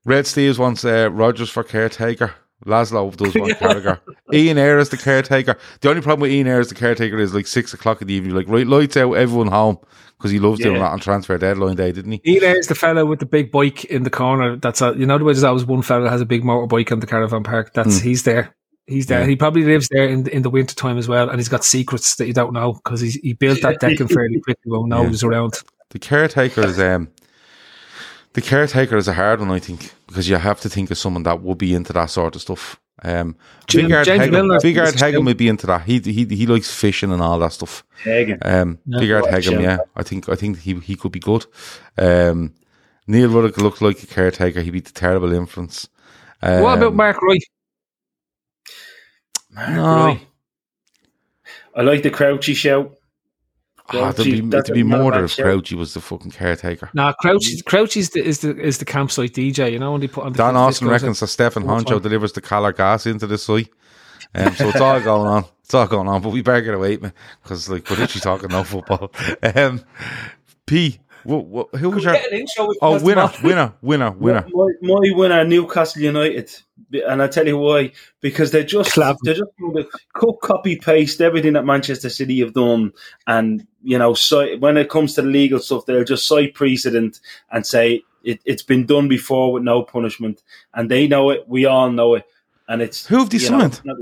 [0.04, 2.35] Red Steves wants uh, Rodgers for caretaker.
[2.66, 4.00] Laszlo does want caretaker.
[4.33, 5.57] Ian Ayre is the caretaker.
[5.81, 8.14] The only problem with Ian Ayre as the caretaker is like six o'clock in the
[8.14, 8.35] evening.
[8.35, 9.78] Like right, lights out, everyone home
[10.16, 10.83] because he loves doing Yeah.
[10.83, 12.20] that on transfer deadline day, didn't he?
[12.24, 14.57] Ian is the fellow with the big bike in the corner.
[14.57, 16.90] That's a, you know the way there's always one fellow that has a big motorbike
[16.90, 17.72] in the caravan park.
[17.74, 18.54] That's he's there.
[18.88, 19.20] He's there.
[19.20, 19.27] Yeah.
[19.27, 21.64] He probably lives there in the, in the winter time as well, and he's got
[21.64, 24.96] secrets that you don't know because he he built that decking fairly quickly when no
[24.96, 25.03] Yeah.
[25.03, 25.55] one was around.
[25.90, 27.09] The caretaker is um,
[28.35, 31.22] the caretaker is a hard one, I think, because you have to think of someone
[31.24, 32.79] that would be into that sort of stuff.
[33.03, 33.37] Um,
[33.68, 35.24] Jim- Bigard James Hagan, Milner Bigard is a Hagan shout.
[35.27, 35.83] would be into that.
[35.83, 37.85] He he he likes fishing and all that stuff.
[38.03, 38.38] Hagen.
[38.42, 41.46] Um, Bigard Right, yeah, I think I think he he could be good.
[41.96, 42.55] Um,
[43.07, 44.61] Neil Ruddock looked like a caretaker.
[44.62, 45.88] He'd be the terrible influence.
[46.42, 47.42] Um, what about Mark Wright?
[49.68, 50.05] No.
[50.07, 50.21] Right.
[51.75, 52.94] I like the Crouchy shout.
[53.90, 55.47] Ah, there'd be, That's it'd be a- not a more bad if shout.
[55.47, 56.90] Crouchy was the fucking caretaker.
[56.92, 59.73] Nah, Crouch Crouch is the is the is the campsite DJ.
[59.73, 62.01] You know when they put on the Dan Austin reckons that Stefan all Henchoz time.
[62.03, 63.71] delivers the Calor gas into the site.
[64.35, 65.44] Um, so it's all going on.
[65.64, 66.21] It's all going on.
[66.21, 69.11] But we better get away, man, because like we're literally talking no football.
[69.55, 69.83] Um,
[70.66, 74.11] P, what, what, who was your Get an intro with oh Preston winner, winner, winner,
[74.12, 74.47] winner?
[74.51, 76.51] My, my winner, Newcastle United,
[77.07, 77.93] and I tell you why.
[78.23, 79.19] Because they're just Clap.
[79.23, 82.93] they're just going to cut, copy, paste everything that Manchester City have done,
[83.27, 87.21] and you know, cite, when it comes to the legal stuff, they'll just cite precedent
[87.53, 91.47] and say it, it's been done before with no punishment, and they know it.
[91.47, 92.25] We all know it,
[92.69, 93.81] and it's Who have they you know, signed?
[93.85, 93.99] not-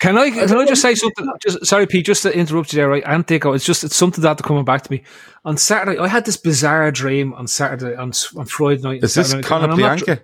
[0.00, 1.28] Can I can I just say something?
[1.46, 3.02] Just sorry, Pete, just to interrupt you there, right?
[3.06, 5.02] And Dico, it's just it's something that coming back to me
[5.44, 5.98] on Saturday.
[5.98, 9.02] I had this bizarre dream on Saturday on s- on Friday night.
[9.02, 10.20] Is this Saturday night, Conor and I'm not- Plianka?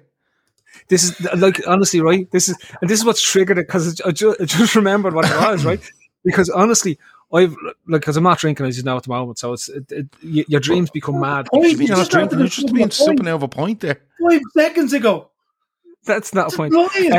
[0.88, 2.30] This is like honestly, right?
[2.30, 5.24] This is and this is what's triggered it because I just, I just remembered what
[5.24, 5.80] it was, right?
[6.24, 6.98] Because honestly,
[7.32, 7.56] I've
[7.88, 10.08] like because I'm not drinking as you know at the moment, so it's it, it,
[10.22, 11.46] your dreams become mad.
[11.50, 12.34] What you mean you're not Just drinking?
[12.34, 12.90] after You're just being Bowl.
[12.90, 14.00] sipping out of a point there.
[14.22, 15.30] five seconds ago.
[16.04, 16.74] That's not a point.
[16.74, 17.10] Lying.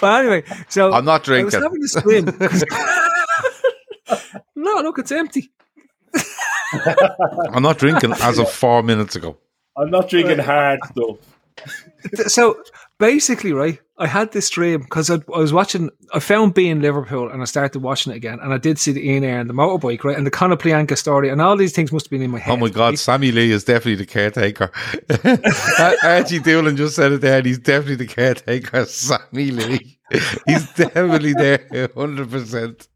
[0.00, 1.62] but anyway, so I'm not drinking.
[1.62, 2.34] I was drinking.
[2.40, 4.24] having a dream.
[4.56, 5.50] no, look, it's empty.
[7.52, 9.36] I'm not drinking as of four minutes ago.
[9.76, 11.18] I'm not drinking hard stuff.
[12.28, 12.62] so
[13.00, 17.28] basically, right, I had this dream because I, I was watching, I found being Liverpool
[17.28, 18.38] and I started watching it again.
[18.40, 20.96] And I did see the Ian Ayre and the motorbike, right, and the Conor Plianka
[20.96, 22.52] story, and all these things must have been in my oh head.
[22.52, 22.98] Oh my God, right?
[22.98, 24.70] Sammy Lee is definitely the caretaker.
[26.04, 28.84] Archie Doolan just said it there, and he's definitely the caretaker.
[28.84, 29.98] Sammy Lee,
[30.46, 32.88] he's definitely there, hundred percent.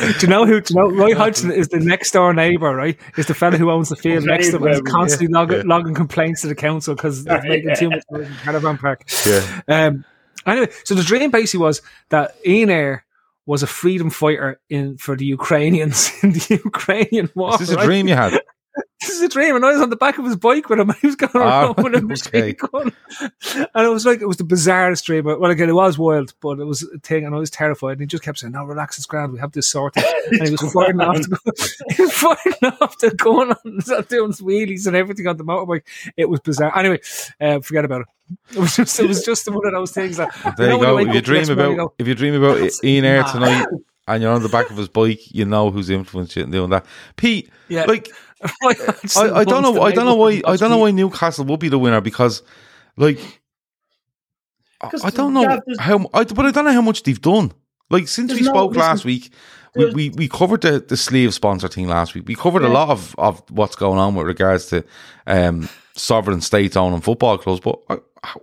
[0.00, 0.60] Do you know who?
[0.60, 2.98] Do you know Roy Hodgson is the next door neighbour, right?
[3.16, 5.58] Is the fella who owns the field next to him and is Very constantly logging,
[5.58, 5.62] yeah.
[5.66, 9.04] logging complaints to the council because it's making too much noise in caravan park.
[9.26, 10.04] Yeah, Um,
[10.46, 13.04] anyway, so the dream basically was that Ian Ayre
[13.46, 17.54] was a freedom fighter in for the Ukrainians in the Ukrainian war.
[17.54, 17.84] is this a right?
[17.84, 18.40] dream you had?
[19.08, 20.92] This is a dream, and I was on the back of his bike with him.
[21.00, 22.52] He was going Ah, around with a okay.
[22.52, 22.92] gun,
[23.74, 25.24] and it was like it was the bizarrest dream.
[25.24, 27.92] Well, again, it was wild, but it was a thing, and I was terrified.
[27.92, 29.32] And he just kept saying, "No, relax, it's grand.
[29.32, 33.10] We have this sorted." And he was firing off, the, he was firing off the
[33.12, 35.82] gun on doing wheelies and everything on the motorbike.
[36.18, 36.76] It was bizarre.
[36.78, 37.00] Anyway,
[37.40, 38.06] uh, forget about it.
[38.54, 40.98] It was just, it was just one of those things that There you know go.
[40.98, 43.66] If you dream about go, if you dream about Ian Ayre tonight,
[44.06, 46.70] and you're on the back of his bike, you know who's influenced you in doing
[46.70, 46.84] that.
[47.16, 47.84] Pete, Yeah.
[47.84, 48.10] like
[48.62, 48.74] Roy
[49.16, 49.80] I, I don't know.
[49.82, 50.40] I don't know why.
[50.44, 52.42] I don't know why Newcastle will be the winner because,
[52.96, 53.18] like,
[54.80, 56.08] I, 'Cause I don't know yeah, how.
[56.14, 57.52] I, but I don't know how much they've done.
[57.90, 59.32] Like since we no- spoke listen, last week,
[59.74, 62.28] we, we, we covered the, the sleeve sponsor thing last week.
[62.28, 64.84] We covered a lot of, of what's going on with regards to
[65.26, 67.60] um, sovereign states owning football clubs.
[67.60, 67.96] But uh,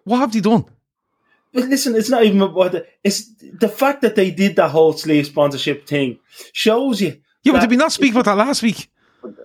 [0.04, 0.66] what have they done?
[1.54, 4.94] But listen, it's not even about the, it's the fact that they did that whole
[4.94, 6.20] slave sponsorship thing
[6.52, 7.22] shows you.
[7.44, 8.90] Yeah, but did we not speak about that last week?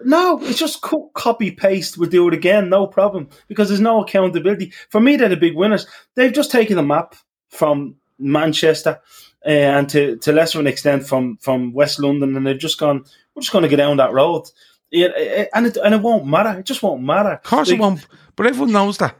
[0.05, 1.99] No, it's just co- copy paste.
[1.99, 4.73] We'll do it again, no problem, because there's no accountability.
[4.89, 5.87] For me, they're the big winners.
[6.15, 7.15] They've just taken the map
[7.49, 9.01] from Manchester
[9.47, 13.05] uh, and to, to lesser an extent from, from West London, and they've just gone.
[13.35, 14.49] We're just going to go down that road,
[14.91, 16.59] yeah, eh, and it and it won't matter.
[16.59, 17.33] It just won't matter.
[17.33, 18.07] Of course it won't.
[18.37, 19.17] But everyone knows that.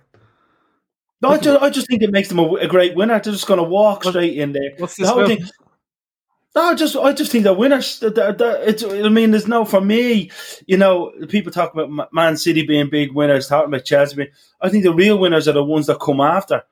[1.23, 3.21] No, I just, I just think it makes them a, a great winner.
[3.21, 4.73] They're just going to walk straight in there.
[4.79, 5.45] What's The whole thing.
[6.55, 8.01] No, I just I just think they're winners.
[8.03, 10.31] It's, I mean, there's no for me.
[10.67, 14.17] You know, people talk about Man City being big winners, talking about Chelsea.
[14.17, 16.63] Being, I think the real winners are the ones that come after.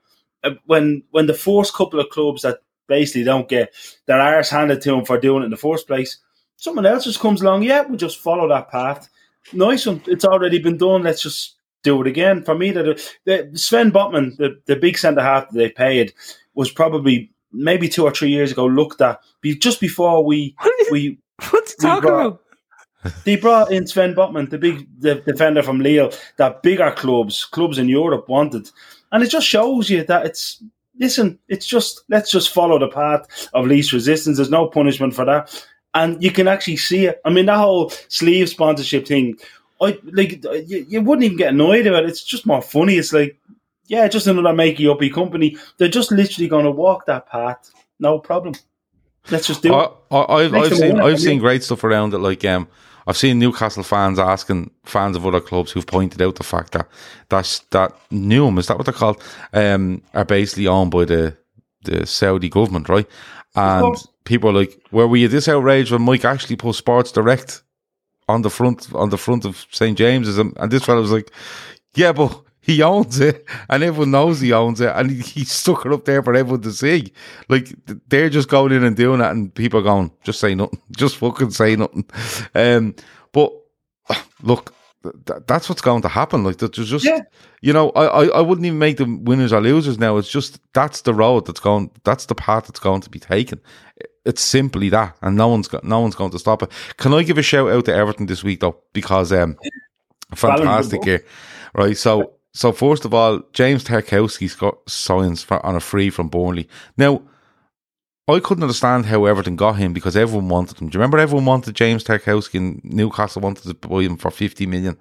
[0.43, 3.73] Uh, When when the first couple of clubs that basically don't get
[4.05, 6.17] their arse handed to them for doing it in the first place,
[6.57, 7.63] someone else just comes along.
[7.63, 9.09] Yeah, we just follow that path.
[9.53, 10.01] Nice one.
[10.07, 11.03] It's already been done.
[11.03, 12.43] Let's just do it again.
[12.43, 16.13] For me, that Sven Botman, the, the big centre half that they paid,
[16.53, 20.55] was probably maybe two or three years ago looked at be, just before we
[20.91, 21.17] we
[21.51, 22.41] What's he talking brought- about?
[23.23, 27.77] they brought in Sven Botman, the big the defender from Lille, that bigger clubs, clubs
[27.77, 28.69] in Europe wanted,
[29.13, 30.61] and it just shows you that it's
[30.99, 34.35] listen, it's just let's just follow the path of least resistance.
[34.35, 37.21] There's no punishment for that, and you can actually see it.
[37.23, 39.37] I mean, that whole sleeve sponsorship thing,
[39.81, 42.09] I like you, you wouldn't even get annoyed about it.
[42.09, 42.95] It's just more funny.
[42.95, 43.39] It's like,
[43.89, 45.57] yeah, just another makey uppy company.
[45.77, 48.53] They're just literally going to walk that path, no problem.
[49.31, 49.91] Let's just do it.
[50.11, 52.19] I, I, I've, I've seen I've seen great stuff around it.
[52.19, 52.67] Like um,
[53.07, 56.87] I've seen Newcastle fans asking fans of other clubs who've pointed out the fact that
[57.29, 59.21] that's that Newham is that what they're called
[59.53, 61.35] um, are basically owned by the
[61.83, 63.07] the Saudi government, right?
[63.55, 67.63] And people are like, "Where were you this outrage when Mike actually put Sports Direct
[68.27, 71.31] on the front on the front of St James's?" And, and this fellow was like,
[71.95, 75.85] "Yeah, but." He owns it, and everyone knows he owns it, and he, he stuck
[75.85, 77.11] it up there for everyone to see.
[77.49, 77.73] Like
[78.07, 81.17] they're just going in and doing that, and people are going, "Just say nothing, just
[81.17, 82.05] fucking say nothing."
[82.53, 82.95] Um,
[83.31, 83.51] but
[84.43, 86.43] look, th- that's what's going to happen.
[86.43, 87.21] Like there's just, Yeah.
[87.61, 90.17] you know, I, I I wouldn't even make them winners or losers now.
[90.17, 93.59] It's just that's the road that's going, that's the path that's going to be taken.
[94.25, 96.71] It's simply that, and no one's got, no one's going to stop it.
[96.97, 99.57] Can I give a shout out to Everton this week though, because um,
[100.35, 101.25] fantastic here,
[101.73, 101.97] right?
[101.97, 102.33] So.
[102.59, 106.67] So first of all, James Tarkowski got signs for, on a free from Burnley.
[106.97, 107.21] Now,
[108.27, 110.89] I couldn't understand how Everton got him because everyone wanted him.
[110.89, 114.65] Do you remember everyone wanted James Tarkowski and Newcastle wanted to buy him for 50
[114.65, 114.97] million?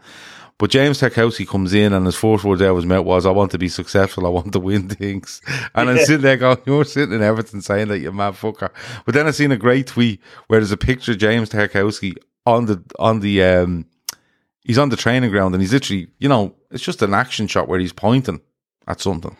[0.56, 3.32] But James Tarkowski comes in and his first words out of his mouth was, I
[3.32, 5.42] want to be successful, I want to win things.
[5.74, 8.70] And I'm sitting there going, You're sitting in Everton saying that, you're mad fucker.
[9.04, 12.14] But then I seen a great tweet where there's a picture of James Tarkowski
[12.46, 13.86] on the on the um
[14.60, 17.68] he's on the training ground and he's literally, you know, it's just an action shot
[17.68, 18.40] where he's pointing
[18.86, 19.36] at something.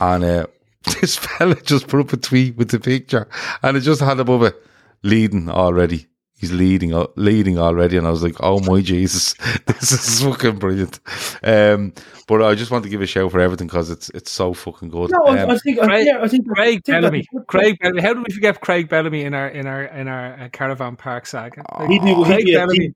[0.00, 0.46] And uh,
[1.00, 3.28] this fella just put up a tweet with the picture
[3.62, 4.54] and it just had above it
[5.02, 6.06] leading already.
[6.38, 9.34] He's leading, leading already, and I was like, "Oh my Jesus,
[9.66, 10.98] this is fucking brilliant."
[11.44, 11.92] Um,
[12.26, 14.88] but I just want to give a shout for everything because it's it's so fucking
[14.88, 15.10] good.
[15.10, 17.26] No, I, Um, I think, Craig- yeah, I think Craig I Bellamy.
[17.46, 18.00] Craig Bellamy.
[18.00, 21.26] How did we forget Craig Bellamy in our in our in our uh, caravan park
[21.26, 21.62] saga?
[21.78, 22.78] Like, He'd be, he'd be Bellamy.
[22.78, 22.92] thief.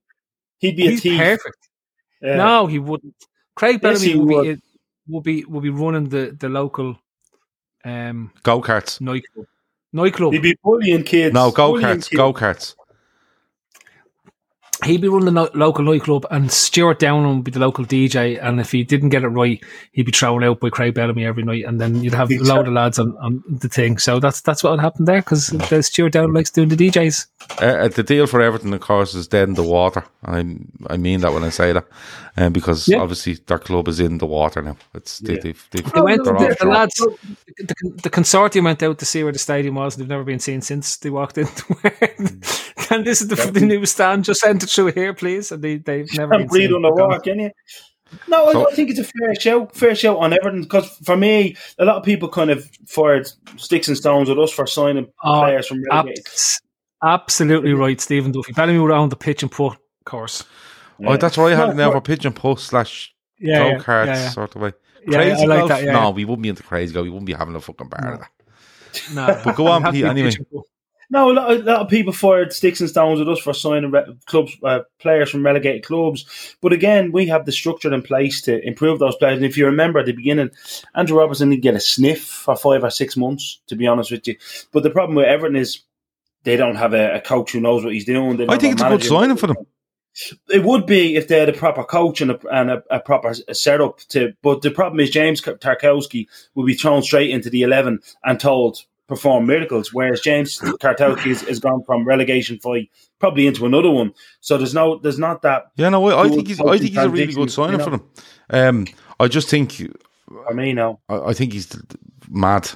[0.60, 1.20] He'd be a He's thief.
[1.20, 1.68] perfect.
[2.22, 2.36] Yeah.
[2.36, 3.14] No, he wouldn't.
[3.56, 4.56] Craig Yes, Bellamy he will would.
[4.56, 4.62] be
[5.08, 6.98] will be will be running the the local
[7.84, 9.46] um go karts, nightclub.
[9.92, 10.32] Nightclub.
[10.32, 11.32] He'd be bullying kids.
[11.34, 12.74] no go bullying karts, go karts.
[14.84, 18.38] He'd be running the no- local nightclub, and Stewart Downing would be the local DJ.
[18.42, 21.42] And if he didn't get it right, he'd be thrown out by Craig Bellamy every
[21.42, 23.98] night, and then you'd have a load of lads on, on the thing.
[23.98, 25.46] So that's that's what would happen there because
[25.86, 27.26] Stewart Downing likes doing the DJs.
[27.60, 30.04] Uh, the deal for Everton, of course, is dead in the water.
[30.22, 31.86] And I I mean that when I say that,
[32.36, 32.98] um, because Yeah.
[32.98, 34.76] obviously their club is in the water now.
[34.94, 35.40] It's they, Yeah.
[35.42, 39.32] they've, they've, They went, the, the lads, the, the consortium went out to see where
[39.32, 41.46] the stadium was, and they've never been seen since they walked in.
[42.94, 44.24] and this is the, the new stand.
[44.24, 45.52] Just enter through here, please.
[45.52, 47.50] And they, they've never Can't been breathe on the walk, can you?
[48.28, 50.62] No, So- I, I think it's a fair shout, fair shout on everything.
[50.62, 54.52] because for me, a lot of people kind of fired sticks and stones at us
[54.52, 56.24] for signing Oh, players from relegated.
[56.26, 56.60] Abs-
[57.02, 58.52] absolutely right, Stephen Duffy.
[58.52, 60.44] Bellamy would own the pitch and put course.
[61.04, 61.52] Oh, that's right.
[61.52, 61.92] I had No, it now no.
[61.92, 64.28] for pigeon post slash Yeah, go yeah, karts yeah, yeah.
[64.30, 64.72] sort of way.
[65.08, 65.68] Yeah, Crazy I like golf?
[65.70, 65.82] that.
[65.84, 67.04] Yeah, No, we wouldn't be into crazy golf.
[67.04, 68.30] We wouldn't be having a fucking bar of that.
[69.12, 70.64] No, But go on, it'd have to Pete, anyway.
[71.10, 73.90] No, a lot, a lot of people fired sticks and stones at us for signing
[73.90, 76.56] re- clubs, uh, players from relegated clubs.
[76.60, 79.36] But again, we have the structure in place to improve those players.
[79.36, 80.50] And if you remember at the beginning,
[80.94, 84.26] Andrew Robertson didn't get a sniff for five or six months, to be honest with
[84.26, 84.36] you.
[84.72, 85.80] But the problem with Everton is
[86.44, 88.48] they don't have a, a coach who knows what he's doing.
[88.50, 89.56] I think it's a good signing for them.
[90.48, 93.34] It would be if they had a proper coach and a, and a, a proper
[93.34, 94.32] setup to.
[94.42, 98.84] But the problem is James Tarkowski will be thrown straight into the eleven and told
[99.06, 104.12] perform miracles, whereas James Tarkowski has, is gone from relegation fight probably into another one.
[104.40, 105.70] So there's no, there's not that.
[105.76, 106.60] Yeah, no, I, I think he's.
[106.60, 108.02] I think he's a really good signing you for know.
[108.50, 108.86] them.
[108.86, 108.86] Um,
[109.20, 109.72] I just think.
[110.26, 111.00] For me, no.
[111.08, 111.76] I, I think he's
[112.28, 112.70] mad.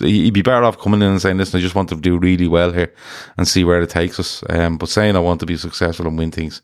[0.00, 2.48] He'd be better off coming in and saying, "Listen, I just want to do really
[2.48, 2.92] well here
[3.36, 6.18] and see where it takes us." Um, but saying I want to be successful and
[6.18, 6.62] win things,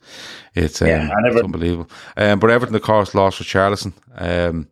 [0.55, 1.89] it's, um, Yeah, it's unbelievable.
[2.17, 3.93] Um, but Everton, of course, lost Richarlison.
[4.17, 4.67] Um,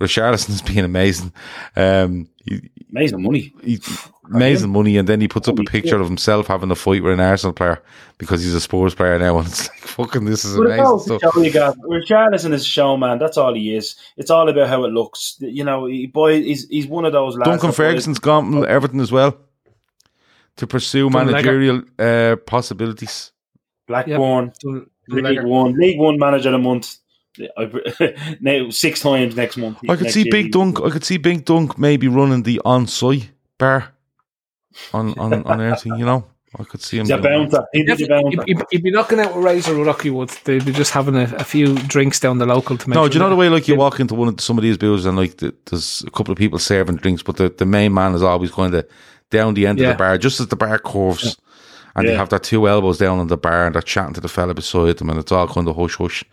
[0.00, 1.32] Richarlison has been amazing.
[1.76, 3.52] Um, he, Amazing money.
[3.64, 3.80] he,
[4.32, 7.12] amazing money, and then he puts up a picture of himself having a fight with
[7.14, 7.82] an Arsenal player
[8.18, 11.04] because he's a Spurs player now, and it's like fucking this is But amazing it's
[11.06, 11.20] stuff.
[11.24, 11.76] all show you got.
[11.78, 13.18] Richarlison is a showman.
[13.18, 13.96] That's all he is.
[14.16, 15.36] It's all about how it looks.
[15.40, 17.48] You know, he, boy, he's he's one of those lads.
[17.48, 19.36] Duncan that boys- Ferguson's gone from Everton as well
[20.56, 23.32] to pursue Done managerial uh, possibilities.
[23.88, 26.96] Blackburn, Dun- League League One, League One manager of the month.
[27.56, 29.78] I, now six times next month.
[29.88, 30.30] I could see year.
[30.30, 30.80] Big Dunk.
[30.80, 33.92] I could see Big Dunk maybe running the on-site bar
[34.92, 35.96] on on on everything.
[35.98, 36.26] You know,
[36.58, 37.06] I could see him.
[37.06, 37.50] He's a doing that.
[37.50, 37.66] bouncer.
[37.72, 38.44] He'd be the He'd, bouncer.
[38.46, 40.30] he'd- he'd be knocking out a razor with Rocky Wood.
[40.44, 43.08] They'd be just having a, a few drinks down the local to make No, sure
[43.08, 44.78] do you know that- the way like you walk into one of some of these
[44.78, 47.92] booths and like the, there's a couple of people serving drinks, but the, the main
[47.94, 48.86] man is always going to
[49.30, 49.90] down the end Yeah.
[49.90, 51.36] of the bar, just as the bar curves,
[51.96, 54.28] and they have their two elbows down on the bar and they're chatting to the
[54.28, 56.24] fella beside them, and it's all kind of hush hush,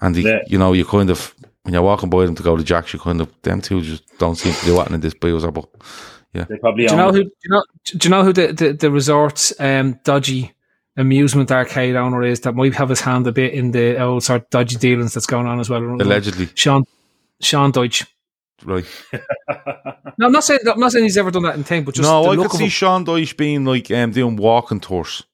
[0.00, 0.38] and the, Yeah.
[0.46, 2.98] you know you kind of when you're walking by them to go to Jacks, you
[2.98, 5.68] kind of them two just don't seem to do anything in this boozer, but
[6.32, 6.44] yeah.
[6.44, 7.24] They probably Do you know who?
[7.24, 7.64] Do you know?
[7.84, 10.52] Do you know who the the, the resort's um, dodgy
[10.96, 12.40] amusement arcade owner is?
[12.40, 15.26] That might have his hand a bit in the old sort of dodgy dealings that's
[15.26, 15.82] going on as well.
[15.82, 16.84] allegedly, Sean
[17.40, 18.06] Sean Dyche.
[18.64, 18.84] right?
[20.20, 22.06] No, I'm not saying I'm not saying he's ever done that in thing, but just
[22.06, 22.70] no, the I look could see him.
[22.70, 25.24] Sean Dyche being like um, doing walking tours.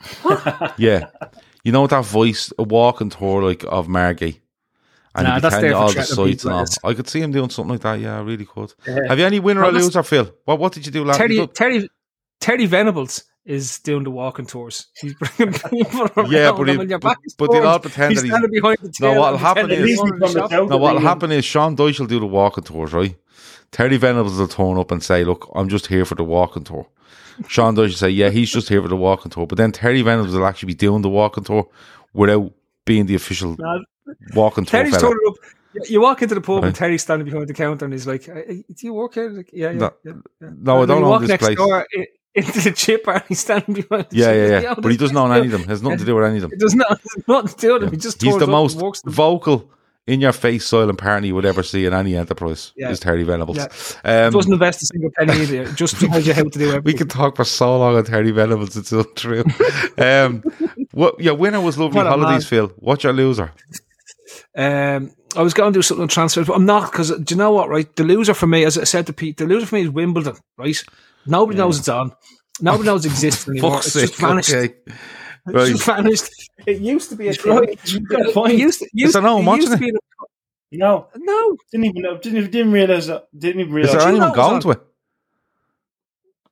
[0.78, 1.08] yeah,
[1.64, 4.40] you know that voice, a walking tour like of Margate.
[5.16, 6.90] And Nah, that's there all the threatening sites and all.
[6.90, 8.00] I could see him doing something like that.
[8.00, 8.72] Yeah, I really could.
[8.86, 10.32] Have you any winner Well, or that's- loser, Phil?
[10.44, 11.54] What What did you do last Terry week?
[11.54, 11.88] Terry
[12.40, 14.86] Terry Venables is doing the walking tours.
[15.00, 16.32] He's bringing people around.
[16.32, 18.26] Yeah, but and he- when your but- back is but they'll all pretend he's that
[18.26, 20.50] he's- standing behind the No, till what'll happen is- he's From running the the shop.
[20.50, 20.68] south.
[20.70, 23.16] No, what'll happen is Sean Dyche will do the walking tours, right?
[23.74, 26.86] Terry Venables will turn up and say, "Look, I'm just here for the walking tour."
[27.48, 30.00] Sean Dyche will say, "Yeah, he's just here for the walking tour," but then Terry
[30.02, 31.66] Venables will actually be doing the walking tour
[32.12, 32.52] without
[32.84, 33.82] being the official No,
[34.34, 35.12] walking tour Terry's fella.
[35.28, 35.34] up.
[35.90, 36.68] You walk into the pub Right.
[36.68, 39.50] and Terry's standing behind the counter and he's like, "Hey, "Do you work here?" Like,
[39.52, 40.48] yeah, yeah, No, yeah, yeah.
[40.68, 41.56] No, I don't know walk this next place.
[41.56, 41.84] door
[42.36, 44.06] into the chipper and he's standing behind.
[44.10, 44.50] The Yeah, chip.
[44.50, 44.74] yeah, yeah.
[44.78, 45.64] Oh, but he doesn't know guy's any of them.
[45.64, 46.52] Has nothing to do with any of them.
[46.52, 47.00] It does not.
[47.28, 47.90] Nothing to do with him.
[47.90, 48.92] He just He's the most them.
[49.12, 49.68] vocal,
[50.06, 52.72] in your face silent partner you would ever see in any enterprise.
[52.76, 52.90] Yeah.
[52.90, 53.56] Is Terry Venables.
[53.56, 54.26] Yeah.
[54.26, 55.64] Um, doesn't invest a single penny either.
[55.72, 56.82] Just tells you how to do everything.
[56.84, 58.76] we could talk for so long on Terry Venables.
[58.76, 59.44] It's untrue.
[59.98, 60.42] um,
[60.92, 62.46] what your winner was lovely What holidays.
[62.46, 62.68] Phil.
[62.76, 63.52] What's your loser?
[64.56, 67.38] Um, I was going to do something on transfers, but I'm not because do you
[67.38, 67.68] know what?
[67.68, 69.90] Right, the loser for me, as I said to Pete, the loser for me is
[69.90, 70.36] Wimbledon.
[70.56, 70.76] Right,
[71.26, 72.12] nobody knows it's on.
[72.60, 73.72] Nobody knows it exists anymore.
[73.72, 74.20] Fuck's It's just sake.
[74.28, 74.52] vanished.
[74.54, 74.74] Okay.
[75.46, 75.68] Right.
[75.68, 76.50] just vanished.
[76.66, 77.52] It used to be a thing.
[77.56, 77.78] right.
[77.92, 78.54] You've It point.
[78.58, 79.92] used to, used, I know, it used to be
[80.72, 82.16] No, a- no, didn't even know.
[82.18, 83.28] Didn't even, didn't realize that.
[83.36, 83.94] Didn't even realize.
[83.94, 84.80] Is there anyone going to it?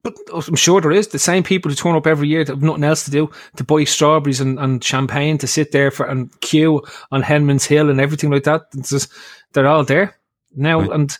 [0.05, 2.63] but I'm sure there is the same people who turn up every year that have
[2.63, 6.29] nothing else to do to buy strawberries and, and champagne to sit there for and
[6.41, 6.83] queue
[7.13, 8.63] on Henman's Hill and everything like that.
[8.77, 9.13] It's just,
[9.53, 10.17] they're all there
[10.57, 10.91] now, Right.
[10.91, 11.17] and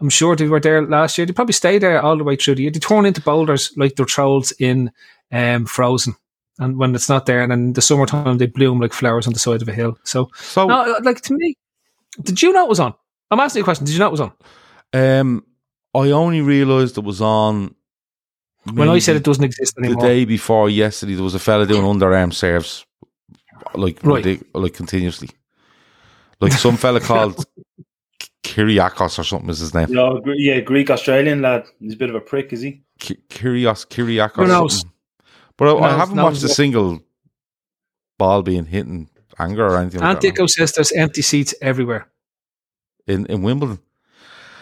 [0.00, 1.26] I'm sure they were there last year.
[1.26, 2.72] They probably stay there all the way through the year.
[2.72, 4.90] They turn into boulders like they're trolls in
[5.30, 6.16] um, Frozen.
[6.58, 9.38] And when it's not there, and in the summertime they bloom like flowers on the
[9.38, 9.98] side of a hill.
[10.04, 11.56] So, So, no, like to me,
[12.22, 12.94] did you know it was on?
[13.30, 13.84] I'm asking you a question.
[13.84, 14.32] Did you know it was on?
[14.94, 15.44] um,
[15.94, 17.74] I only realised it was on.
[18.72, 20.00] When I said it doesn't exist anymore.
[20.02, 22.84] the day before yesterday, there was a fella doing underarm serves,
[23.74, 24.24] like Right.
[24.24, 25.30] ridic- like continuously,
[26.40, 27.44] like some fella called
[28.42, 29.88] Kyriakos or something is his name.
[29.90, 31.66] No, yeah, Greek Australian lad.
[31.80, 32.82] He's a bit of a prick, is he?
[32.98, 34.34] Ki- Kyrgios, Kyriakos.
[34.36, 34.80] Who knows?
[34.80, 34.92] something.
[35.56, 37.00] But I, I haven't watched a single
[38.18, 42.08] ball being hit in anger or anything like that Antico says there's empty seats everywhere.
[43.06, 43.78] in, in Wimbledon.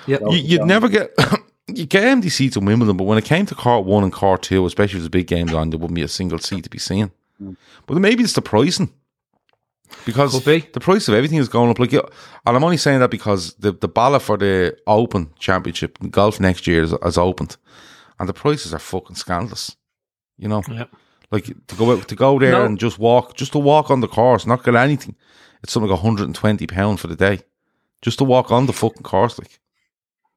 [0.07, 0.21] Yep.
[0.23, 1.13] You, you'd never get
[1.69, 4.43] you get empty seats in Wimbledon, but when it came to court one and court
[4.43, 6.79] two, especially if there's big games on, there wouldn't be a single seat to be
[6.79, 7.11] seen.
[7.43, 7.57] Mm.
[7.87, 8.93] But maybe it's the pricing.
[10.07, 10.69] Because Could be.
[10.73, 11.79] the price of everything is going up.
[11.79, 12.03] Like, and
[12.45, 16.81] I'm only saying that because the the ballot for the Open Championship golf next year
[16.81, 17.57] has, has opened,
[18.19, 19.77] and the prices are fucking scandalous.
[20.39, 20.91] You know, Yep.
[21.31, 22.65] like to go out, to go there No.
[22.65, 25.15] and just walk, just to walk on the course, not get anything.
[25.63, 27.41] It's something like 120 pound for the day,
[28.03, 29.39] just to walk on the fucking course.
[29.39, 29.59] Like,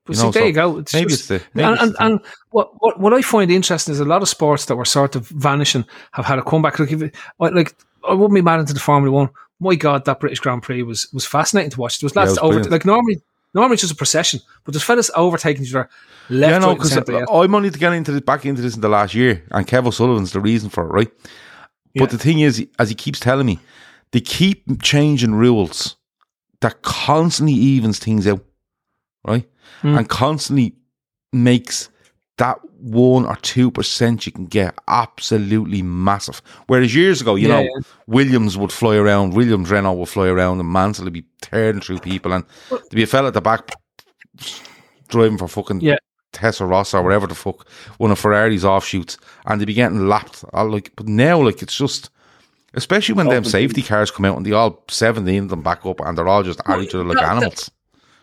[0.08, 0.78] You see, know, there so you go.
[0.78, 2.20] It's maybe just- it's the- maybe and, it's and, the and
[2.52, 5.28] what, what what I find interesting is a lot of sports that were sort of
[5.28, 5.84] vanishing
[6.14, 6.80] have had a comeback.
[6.80, 7.76] Like, if it, like-
[8.08, 9.30] I wouldn't be mad into the Formula One.
[9.60, 12.00] My God, that British Grand Prix was was fascinating to watch.
[12.00, 12.72] There was Yeah, it was over brilliant.
[12.72, 13.18] like normally
[13.54, 15.90] normally it's just a procession, but there's fellas overtaking each other
[16.30, 17.26] left, yeah, no, right, because yeah.
[17.30, 19.88] I'm only to get into this, back into this in the last year, and Kev
[19.88, 21.12] O'Sullivan's the reason for it, right?
[21.94, 22.04] Yeah.
[22.04, 23.60] But the thing is, as he keeps telling me,
[24.12, 25.96] they keep changing rules
[26.62, 28.44] that constantly evens things out,
[29.26, 29.48] right?
[29.82, 29.98] Hmm.
[29.98, 30.76] And constantly
[31.32, 31.90] makes
[32.38, 36.42] that one or two percent you can get absolutely massive.
[36.68, 37.82] Whereas years ago, you Yeah, know, yeah.
[38.08, 42.00] Williams would fly around, Williams Renault would fly around, and Mansell would be tearing through
[42.00, 43.72] people, and there'd be a fella at the back
[45.08, 45.98] driving for fucking Yeah.
[46.34, 47.68] Toro Rosso or whatever the fuck,
[47.98, 50.46] one of Ferrari's offshoots, and they'd be getting lapped.
[50.54, 52.12] I like, but now, like, it's just,
[52.76, 56.00] especially when them safety cars come out and they all seventeen of them back up,
[56.02, 57.72] and they're all just at each other like animals.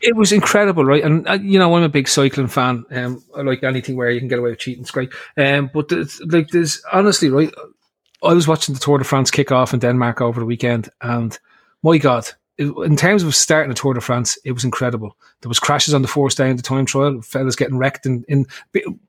[0.05, 1.03] It was incredible, right?
[1.03, 2.85] And uh, you know, I'm a big cycling fan.
[2.91, 4.83] Um, I like anything where you can get away with cheating.
[4.83, 5.13] It's great.
[5.37, 7.53] Um, but there's, like, there's honestly, right?
[8.23, 11.39] I was watching the Tour de France kick off in Denmark over the weekend, and
[11.83, 12.29] my God,
[12.59, 15.17] it, in terms of starting a Tour de France, it was incredible.
[15.41, 18.07] There was crashes on the first day in the time trial, fellas getting wrecked.
[18.07, 18.47] In, in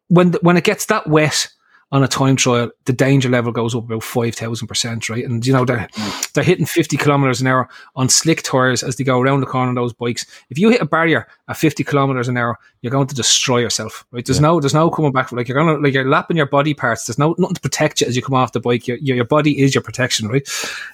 [0.08, 1.48] when when it gets that wet
[1.92, 5.24] on a time trial, the danger level goes up about five thousand percent, right?
[5.24, 5.88] And you know they're
[6.34, 9.70] they're hitting fifty kilometers an hour on slick tires as they go around the corner
[9.70, 10.26] on those bikes.
[10.50, 14.06] If you hit a barrier at fifty kilometers an hour, you're going to destroy yourself,
[14.12, 14.26] right?
[14.26, 14.48] There's yeah.
[14.48, 15.32] no there's no coming back.
[15.32, 17.06] Like you're gonna like you're lapping your body parts.
[17.06, 18.88] There's no nothing to protect you as you come off the bike.
[18.88, 20.48] Your your, your body is your protection, right?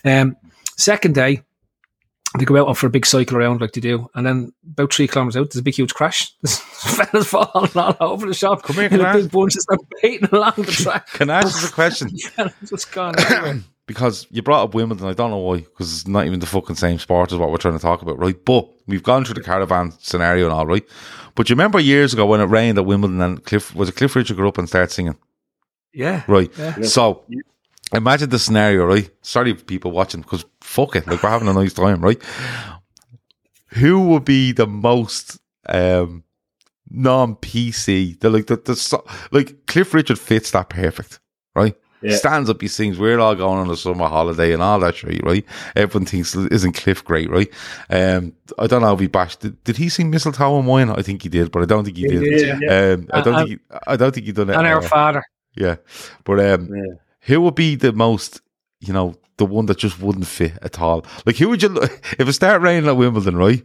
[0.03, 0.35] Um,
[0.77, 1.43] second day
[2.37, 5.07] they go out for a big cycle around like they do, and then about three
[5.07, 6.33] kilometers out, there's a big huge crash.
[6.41, 8.63] There's fellas falling all over the shop.
[8.63, 11.07] Come here, in a big bunch, start beating along the track.
[11.07, 12.09] Can I ask you a question?
[12.65, 13.15] just gone
[13.85, 15.07] because you brought up Wimbledon.
[15.07, 17.57] I don't know why, because it's not even the fucking same sport as what we're
[17.57, 18.45] trying to talk about, right?
[18.45, 20.87] But we've gone through the caravan scenario and all, right?
[21.35, 24.15] But you remember years ago when it rained at Wimbledon and Cliff was it Cliff
[24.15, 25.17] Richard grew up and started singing?
[25.93, 26.49] Yeah, right.
[26.57, 26.81] Yeah.
[26.83, 27.23] So
[27.93, 29.09] imagine the scenario, right?
[29.21, 32.21] Sorry, people watching, because fuck it, like we're having a nice time, right?
[33.69, 36.23] Who would be the most um,
[36.89, 38.19] non PC?
[38.19, 41.19] The like the, the like Cliff Richard fits that perfect,
[41.55, 41.75] right?
[42.01, 42.15] Yeah.
[42.15, 42.97] Stands up, he sings.
[42.97, 45.45] We're all going on a summer holiday and all that shit, right?
[45.75, 47.47] Everyone thinks isn't Cliff great, right?
[47.91, 49.41] Um, I don't know if he bashed.
[49.41, 50.89] Did, did he sing Mistletoe and Wine?
[50.89, 52.23] I think he did, but I don't think he, he did.
[52.23, 52.93] did yeah.
[52.93, 53.49] um, I don't uh, think.
[53.49, 54.55] He, I don't think he done it.
[54.55, 55.23] And our uh, father.
[55.55, 55.75] Yeah,
[56.23, 56.93] but um, yeah.
[57.21, 58.41] Who would be the most?
[58.79, 61.05] You know, the one that just wouldn't fit at all.
[61.25, 63.63] Like, who would you, if it started raining at Wimbledon, right?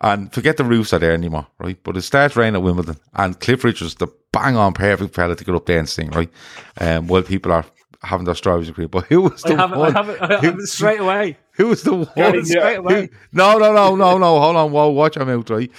[0.00, 1.78] And forget the roofs are there anymore, right?
[1.82, 5.44] But it starts raining at Wimbledon and Cliff Richards, the bang on perfect fella to
[5.44, 6.30] get up there and sing, right?
[6.78, 7.64] Um, while people are
[8.06, 8.88] having their strawberries and cream.
[8.88, 9.94] But who was the I have one?
[9.94, 11.36] I have it, I have who, straight away.
[11.52, 12.08] Who was the one?
[12.16, 13.06] Yeah, straight away.
[13.06, 14.40] Who, no, no, no, no, no.
[14.40, 15.70] Hold on, whoa, watch him out, right?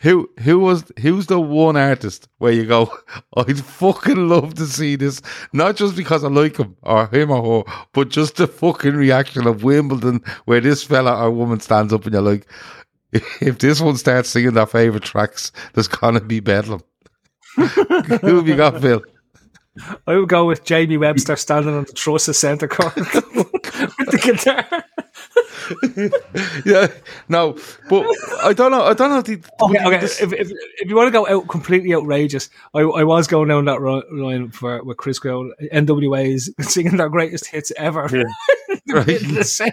[0.00, 2.92] Who, who was, who's the one artist where you go,
[3.36, 5.20] I'd fucking love to see this,
[5.52, 9.46] not just because I like him or him or her, but just the fucking reaction
[9.46, 12.46] of Wimbledon where this fella or woman stands up and you're like,
[13.40, 16.80] if this one starts singing their favourite tracks, there's gonna be bedlam.
[17.56, 19.02] Who have you got, Phil?
[20.06, 24.20] I would go with Jamie Webster standing on the truss of centre court with the
[24.22, 24.84] guitar.
[26.64, 26.88] yeah,
[27.28, 27.56] no,
[27.88, 28.06] but
[28.42, 28.82] I don't know.
[28.82, 29.22] I don't know.
[29.22, 30.00] The, okay, okay.
[30.00, 30.20] This...
[30.20, 33.64] If, if, if, you want to go out completely outrageous, I, I was going down
[33.64, 33.80] that
[34.12, 38.08] line for with Chris Grow, NWA's singing their greatest hits ever.
[38.12, 38.24] Yeah.
[38.92, 39.06] right.
[39.06, 39.72] the centre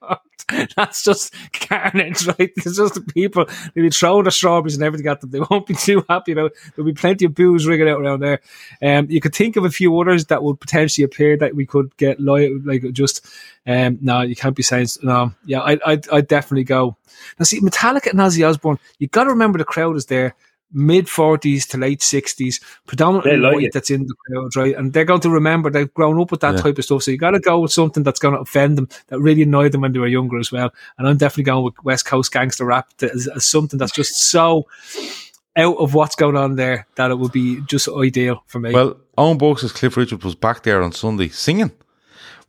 [0.00, 0.20] court.
[0.76, 2.50] That's just carnage, right?
[2.56, 3.46] It's just the people.
[3.74, 5.30] They'll be throwing the strawberries and everything at them.
[5.30, 6.52] They won't be too happy about it.
[6.74, 8.40] There'll be plenty of booze ringing out around there.
[8.82, 11.96] Um, you could think of a few others that would potentially appear that we could
[11.96, 13.26] get loyal, like just,
[13.66, 16.96] um, no, you can't be saying, no, yeah, I, I, I definitely go.
[17.38, 20.34] Now see, Metallica and Ozzy Osbourne, you got to remember the crowd is there
[20.72, 23.72] mid 40s to late 60s, predominantly like white it.
[23.72, 24.76] that's in the crowd, right?
[24.76, 26.60] And they're going to remember they've grown up with that yeah.
[26.60, 27.02] type of stuff.
[27.02, 29.72] So you got to go with something that's going to offend them, that really annoyed
[29.72, 30.72] them when they were younger as well.
[30.98, 34.66] And I'm definitely going with West Coast gangster rap as, as something that's just so
[35.56, 38.72] out of what's going on there that it would be just ideal for me.
[38.72, 41.72] Well, Owen Burks' Cliff Richard was back there on Sunday singing.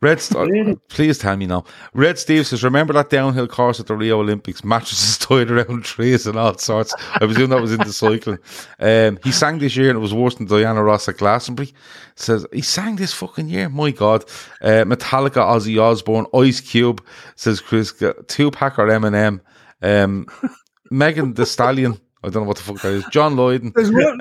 [0.02, 1.64] Red, St- please tell me now.
[1.94, 4.64] Red Steve says, remember that downhill course at the Rio Olympics?
[4.64, 6.92] Mattresses tied around trees and all sorts.
[7.14, 8.38] I presume that was in the cycling.
[8.80, 11.72] Um, he sang this year and it was worse than Diana Ross at Glastonbury.
[12.16, 13.68] Says, he sang this fucking year.
[13.68, 14.24] My God.
[14.60, 17.00] Uh, Metallica, Ozzy Osbourne, Ice Cube,
[17.36, 17.92] says Chris,
[18.26, 19.40] Tupac or Eminem.
[19.82, 20.26] Um,
[20.90, 22.00] Megan Thee Stallion.
[22.24, 23.04] I don't know what the fuck that is.
[23.12, 23.72] John Lloyd.
[23.74, 24.18] There's one,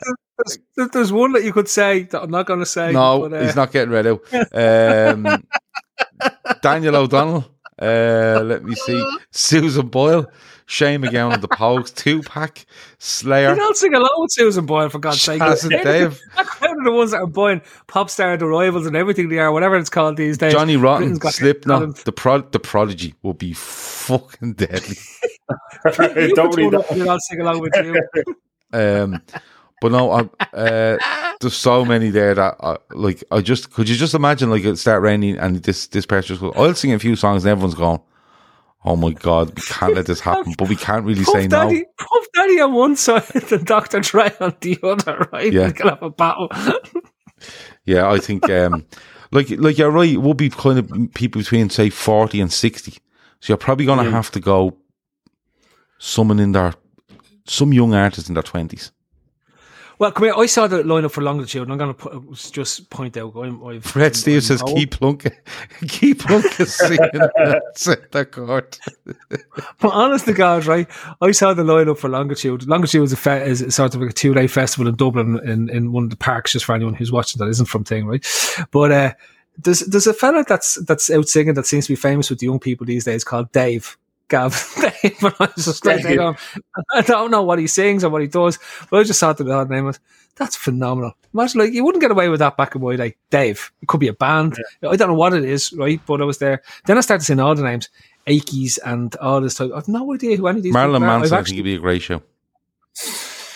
[0.75, 2.91] there's, there's one that you could say that I'm not going to say.
[2.91, 3.43] No, but, uh...
[3.43, 4.21] he's not getting read out.
[4.53, 5.43] Um,
[6.61, 7.45] Daniel O'Donnell.
[7.81, 9.03] Uh, let me see.
[9.31, 10.31] Susan Boyle.
[10.71, 11.93] Shane MacGowan of the Pogues.
[11.93, 12.65] Tupac.
[12.97, 13.49] Slayer.
[13.49, 15.39] You don't sing along with Susan Boyle, for God's sake.
[15.39, 16.17] Dave.
[16.61, 19.75] They're the ones that are buying pop star the rivals and everything they are, whatever
[19.75, 20.53] it's called these days.
[20.53, 24.95] Johnny Rotten, Slipknot, the, pro- the Prodigy will be fucking deadly.
[25.99, 27.05] you don't read that.
[27.07, 28.35] I'll sing along with you.
[28.73, 29.21] Um,
[29.81, 30.19] but no, I,
[30.55, 34.63] uh, there's so many there that uh, like I just could you just imagine like
[34.63, 37.75] it start raining and this this person goes, I'll sing a few songs and everyone's
[37.75, 37.99] going,
[38.85, 41.79] Oh my god, we can't let this happen, but we can't really Puff say Daddy,
[41.79, 41.85] no.
[41.97, 43.99] Puff Daddy on one side and Dr.
[43.99, 45.51] Dre on the other, right?
[45.51, 45.67] Yeah.
[45.67, 46.49] We can have a battle.
[47.83, 48.85] yeah, I think um
[49.31, 52.93] like like you're right, it will be kind of people between say forty and sixty.
[53.39, 54.11] So you're probably gonna yeah.
[54.11, 54.77] have to go
[55.97, 56.75] someone in their
[57.47, 58.91] some young artists in their twenties.
[60.01, 60.33] Well, come here.
[60.35, 63.35] I saw the lineup for longitude, and I'm going to put, just point out.
[63.35, 65.31] I'm, I've, Fred Steve says, "Keep plunking,
[65.87, 66.99] keep plunking, set
[68.11, 68.79] the court."
[69.79, 70.87] but honest to God, right?
[71.21, 72.67] I saw the lineup for longitude.
[72.67, 75.69] Longitude is a fe- is sort of like a two day festival in Dublin, in,
[75.69, 76.53] in one of the parks.
[76.53, 78.25] Just for anyone who's watching that isn't from thing, right?
[78.71, 79.13] But uh,
[79.59, 82.47] there's there's a fella that's that's out singing that seems to be famous with the
[82.47, 83.99] young people these days called Dave.
[84.31, 84.73] Gav.
[85.21, 86.21] but I was just like, Thank you.
[86.21, 86.37] on.
[86.93, 88.57] I don't know what he sings or what he does,
[88.89, 89.99] but I just thought to the name was
[90.35, 91.13] that's phenomenal.
[91.33, 93.15] Imagine like you wouldn't get away with that back in my day.
[93.29, 93.71] Dave.
[93.81, 94.57] It could be a band.
[94.87, 95.99] I don't know what it is, right?
[96.05, 96.61] But I was there.
[96.85, 97.89] Then I started seeing all the names.
[98.27, 99.71] Akies and all this type.
[99.75, 101.11] I've no idea who any of these Marilyn people.
[101.11, 102.21] I've Manson, I think it'd be a great show.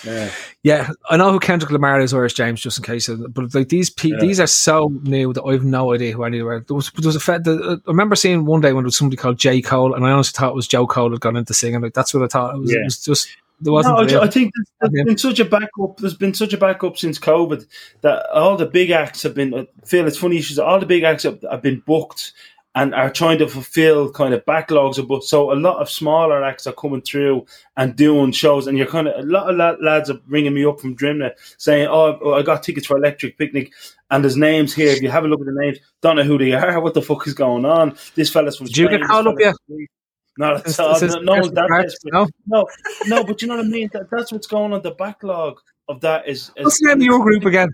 [0.04, 0.30] Yeah.
[0.66, 3.08] Yeah, I know who Kendrick Lamar is or is James, just in case.
[3.08, 4.16] uh, But like these, pe- Yeah.
[4.18, 6.60] these are so new that I've no idea who any of them are.
[6.60, 9.16] There was, there was a the, I remember seeing one day when there was somebody
[9.16, 11.82] called J Cole, and I honestly thought it was Joe Cole had gone into singing.
[11.82, 12.56] Like that's what I thought.
[12.56, 12.80] It was, Yeah.
[12.80, 13.28] it was just
[13.60, 14.10] there wasn't.
[14.10, 14.20] No.
[14.20, 15.98] I, think there's, there's been such a backup.
[15.98, 17.64] There's been such a backup since COVID
[18.00, 19.54] that all the big acts have been.
[19.54, 20.42] I feel it's funny.
[20.60, 22.32] All the big acts have, have been booked
[22.76, 25.28] and are trying to fulfill kind of backlogs of books.
[25.28, 27.46] So a lot of smaller acts are coming through
[27.78, 28.66] and doing shows.
[28.66, 31.88] And you're kind of a lot of lads are ringing me up from Drimnagh saying,
[31.90, 33.72] "Oh, I got tickets for Electric Picnic."
[34.10, 34.90] And there's names here.
[34.90, 36.80] If you have a look at the names, don't know who they are.
[36.86, 37.96] What the fuck is going on?
[38.14, 39.88] This fella's from Did you get called up Greece.
[40.38, 41.00] Not at all.
[41.00, 42.12] No, no one's that cards, desperate.
[42.12, 42.28] no?
[42.46, 42.66] No,
[43.06, 43.88] no, but you know what I mean.
[43.94, 44.82] That, that's what's going on.
[44.82, 46.52] The backlog of that is.
[46.56, 47.70] is What's the name of your group again?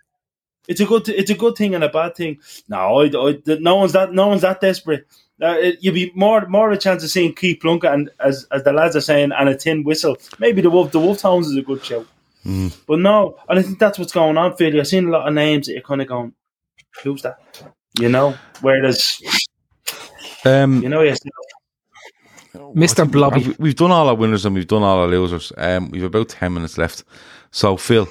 [0.68, 1.08] It's a good.
[1.08, 2.38] It's a good thing and a bad thing.
[2.68, 4.12] No, I, I, no one's that.
[4.12, 5.06] No one's that desperate.
[5.42, 8.46] Uh, it, you'd be more more of a chance of seeing Keith Plunker and as
[8.52, 10.16] as the lads are saying, and a tin whistle.
[10.38, 12.06] Maybe the Wolf the Wolf Tones is a good show.
[12.86, 14.78] But no, and I think that's what's going on, Phil.
[14.78, 16.32] I've seen a lot of names that you're kind of going,
[17.02, 17.38] who's that?
[18.00, 19.20] You know, whereas
[20.44, 21.18] Um, you know, yes,
[22.54, 23.10] Mr.
[23.10, 23.48] Blobby.
[23.48, 25.52] we- We've done all our winners and we've done all our losers.
[25.56, 27.04] Um, we've about ten minutes left.
[27.50, 28.08] So Phil,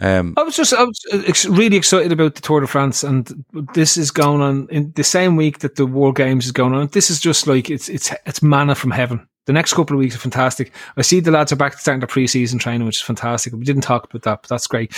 [0.00, 3.96] um, I was just I was really excited about the Tour de France, and this
[3.96, 6.88] is going on in the same week that the World Games is going on.
[6.88, 9.26] This is just like it's it's it's manna from heaven.
[9.46, 10.72] The next couple of weeks are fantastic.
[10.96, 13.52] I see the lads are back to starting their pre-season training, which is fantastic.
[13.52, 14.92] We didn't talk about that, but that's great.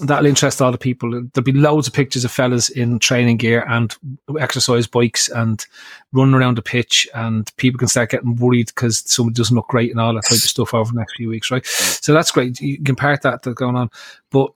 [0.00, 1.10] That'll interest all the people.
[1.10, 3.94] There'll be loads of pictures of fellas in training gear and
[4.38, 5.64] exercise bikes and
[6.12, 9.90] running around the pitch, and people can start getting worried because someone doesn't look great
[9.90, 11.66] and all that type of stuff over the next few weeks, right?
[11.66, 12.60] So that's great.
[12.60, 13.90] You can part that that's going on,
[14.30, 14.52] but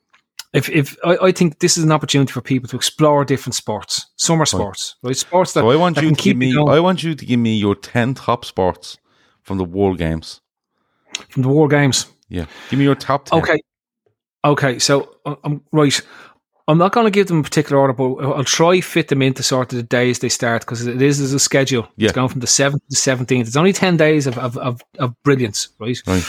[0.52, 4.06] if if I, I think this is an opportunity for people to explore different sports,
[4.16, 5.16] summer sports, right?
[5.16, 6.52] Sports that so I want that you to give me.
[6.54, 8.98] going I want you to give me your ten top sports
[9.42, 10.40] from the World Games.
[11.30, 12.06] from the War Games.
[12.28, 13.38] Yeah, give me your top ten.
[13.40, 13.60] Okay,
[14.44, 14.78] okay.
[14.78, 16.00] So uh, I'm right.
[16.68, 19.42] I'm not going to give them a particular order, but I'll try fit them into
[19.42, 21.88] sort of the days they start because it is as a schedule.
[21.96, 22.06] Yeah.
[22.06, 23.48] It's going from the seventh to the seventeenth.
[23.48, 25.98] It's only ten days of of, of, of brilliance, right?
[26.06, 26.24] Right.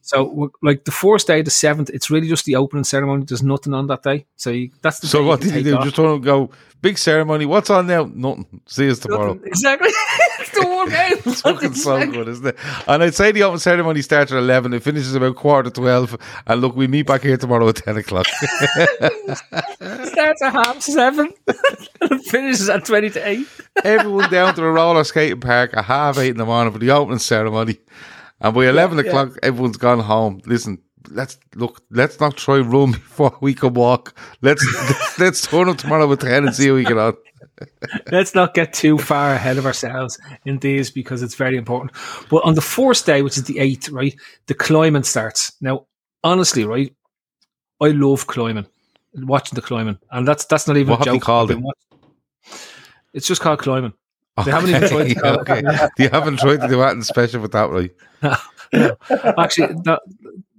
[0.00, 3.24] So like the first day, the seventh, it's really just the opening ceremony.
[3.26, 5.76] There's nothing on that day, so you, that's the So what did you do?
[5.76, 5.84] off.
[5.84, 6.50] Just want to go
[6.80, 7.44] big ceremony.
[7.44, 8.08] What's on now?
[8.14, 8.60] Nothing.
[8.66, 9.34] See us tomorrow.
[9.34, 9.48] Nothing.
[9.48, 9.90] Exactly.
[10.56, 11.26] It's the War Games.
[11.26, 12.56] It's fucking so good, isn't it?
[12.86, 16.16] And I'd say the open ceremony starts at 11, it finishes about quarter to 12.
[16.46, 18.26] And look, we meet back here tomorrow at 10 o'clock.
[20.16, 21.32] starts at half seven
[22.00, 23.46] and finishes at twenty to eight.
[23.84, 26.90] Everyone down to the roller skating park at half eight in the morning for the
[26.90, 27.78] opening ceremony.
[28.40, 30.42] And by 11 o'clock, everyone's gone home.
[30.44, 30.78] Listen,
[31.10, 34.14] let's look, let's not try run before we can walk.
[34.42, 37.14] Let's, let's, let's turn up tomorrow at 10 and see how we get on.
[38.12, 41.92] Let's not get too far ahead of ourselves in these because it's very important.
[42.28, 44.14] But on the fourth day, which is the eighth, right,
[44.46, 45.52] the climbing starts.
[45.60, 45.86] Now,
[46.22, 46.94] honestly, right,
[47.80, 48.66] I love climbing,
[49.14, 51.24] watching the climbing, and that's that's not even What a have you joke.
[51.26, 51.76] called watch-
[53.14, 53.92] It's just called climbing.
[54.36, 55.62] Oh, they haven't even tried to it okay.
[55.98, 57.90] You haven't tried to do anything special with that, right?
[59.38, 60.00] Actually, that,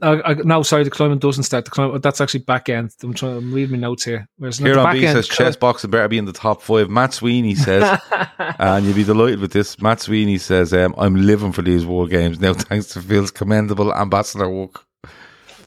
[0.01, 1.65] uh, I, no, sorry, the climbing doesn't start.
[1.65, 2.91] The climb, that's actually back end.
[3.01, 3.37] I'm trying.
[3.37, 4.27] I'm reading my notes here.
[4.37, 6.89] Whereas on B end, says chess boxing better be in the top five.
[6.89, 7.99] Matt Sweeney says,
[8.59, 9.81] and you'll be delighted with this.
[9.81, 13.93] Matt Sweeney says, um, "I'm living for these war games now, thanks to Phil's commendable
[13.93, 14.85] ambassador work."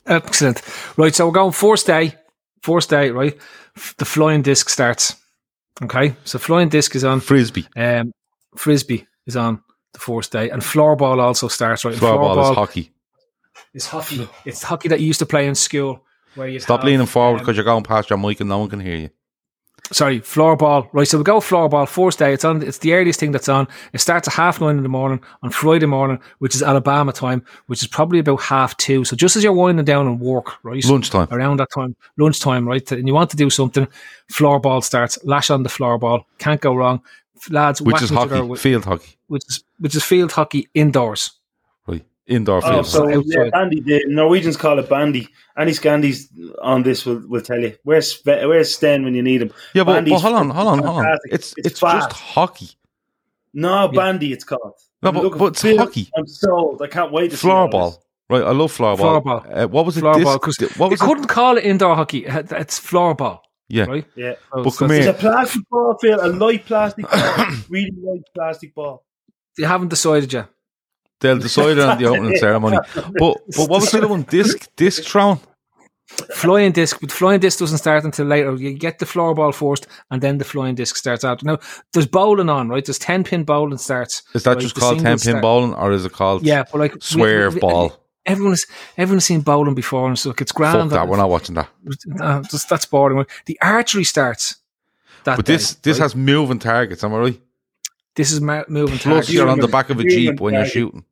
[0.07, 0.63] Excellent.
[0.97, 2.15] Right, so we're going fourth day.
[2.63, 3.37] Fourth day, right?
[3.99, 5.17] The flying disc starts.
[5.83, 7.21] Okay, so flying disc is on.
[7.21, 8.13] Frisbee, Um,
[8.55, 9.63] frisbee is on
[9.93, 11.85] the fourth day, and floorball also starts.
[11.85, 12.93] Right, And floorball is hockey.
[13.75, 14.29] Is hockey.
[14.45, 16.03] It's hockey that you used to play in school,
[16.35, 18.69] where you Stop leaning forward um, because you're going past your mic and no one
[18.69, 19.11] can hear you.
[19.93, 20.89] sorry, floorball.
[20.93, 21.89] Right, so we go floorball.
[21.89, 22.33] Fourth day.
[22.33, 22.63] It's on.
[22.63, 23.67] It's the earliest thing that's on.
[23.93, 27.45] It starts at half nine in the morning on Friday morning, which is Alabama time,
[27.67, 29.05] which is probably about half two.
[29.05, 30.85] So just as you're winding down and work, right?
[30.85, 31.29] Lunchtime.
[31.31, 32.91] around that time, lunchtime, right?
[32.93, 33.89] And you want to do something,
[34.31, 37.03] floorball starts, lash on the floorball, can't go wrong.
[37.49, 41.33] Lads, Which is hockey, with- field hockey, which is which is field hockey indoors.
[42.31, 42.37] Right?
[42.37, 42.87] Indoor Oh, field.
[42.87, 43.81] so yeah, bandy.
[43.81, 45.29] The Norwegians call it bandy.
[45.59, 46.29] Any Scandies
[46.63, 49.53] on this will, will tell you where's Spe- where's Sten when you need him.
[49.75, 51.19] yeah, but, but hold on, hold on, hold on.
[51.25, 52.71] It's It's it's, just hockey.
[53.53, 54.33] No, bandy.
[54.33, 54.75] It's called.
[55.03, 55.79] No, but- looking but for it's Phil.
[55.79, 56.09] hockey.
[56.17, 56.81] I'm sold.
[56.83, 57.97] I can't wait to see all Floorball,
[58.31, 58.43] right?
[58.43, 59.23] I love floorball.
[59.23, 59.59] Floorball.
[59.65, 60.05] Uh, what was it?
[60.05, 61.05] Floorball, Disc- because what they was it?
[61.07, 62.25] couldn't call it indoor hockey.
[62.27, 64.07] It's floorball, Yeah, right?
[64.15, 65.31] Yeah, So But come it's- it's here.
[65.31, 66.21] a plastic ball, Phil.
[66.25, 69.05] A light plastic ball, really light plastic ball.
[69.59, 70.47] You haven't decided yet.
[71.21, 72.79] They'll decide on the opening ceremony.
[72.95, 73.13] But
[73.57, 74.23] but what was the other one?
[74.23, 75.41] Disc disc throwing.
[76.35, 78.55] flying disc, but flying disc doesn't start until later.
[78.57, 81.47] You get the floorball first, and then the flying disc starts after.
[81.47, 81.59] Now,
[81.93, 82.85] there's bowling on, right?
[82.85, 84.23] There's ten pin bowling starts.
[84.35, 84.61] Is that right?
[84.61, 87.01] just The called ten pin start- bowling, or is it called Yeah, but like we-
[87.01, 87.97] swerve we- ball?
[88.27, 88.67] Everyone's
[88.99, 90.91] everyone's seen bowling before, and so like, it's Fuck grand.
[90.91, 91.09] that.
[91.09, 91.69] We're not watching that.
[92.21, 93.25] uh, just, that's boring.
[93.47, 94.57] The archery starts.
[95.25, 96.05] That But day, this this right?
[96.05, 97.03] has moving targets.
[97.05, 97.41] Am I right?
[98.17, 99.33] this is ma- moving Plus, targets.
[99.33, 101.05] you're on the back of a jeep when you're shooting,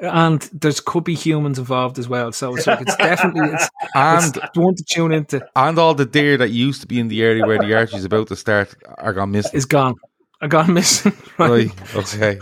[0.00, 2.32] and there's could be humans involved as well.
[2.32, 6.06] So it's like it's definitely it's, and it's one to tune into and all the
[6.06, 9.12] deer that used to be in the area where the archery's about to start are
[9.12, 9.52] gone missing.
[9.54, 9.94] is gone.
[10.40, 11.12] I gone missing.
[11.38, 11.68] Right.
[11.68, 11.96] Right.
[11.96, 12.38] Okay.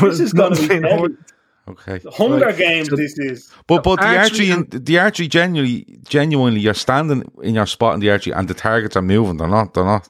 [0.00, 0.96] But This is it's going not to be been heavy.
[0.98, 1.16] hard.
[1.68, 2.00] Okay.
[2.12, 2.56] Hunger Right.
[2.56, 2.88] Games.
[2.88, 3.52] So- this is.
[3.68, 7.66] But but the Archery archery in, um, the archery genuinely genuinely you're standing in your
[7.66, 9.36] spot in the archery and the targets are moving.
[9.36, 9.74] They're not.
[9.74, 10.08] They're not.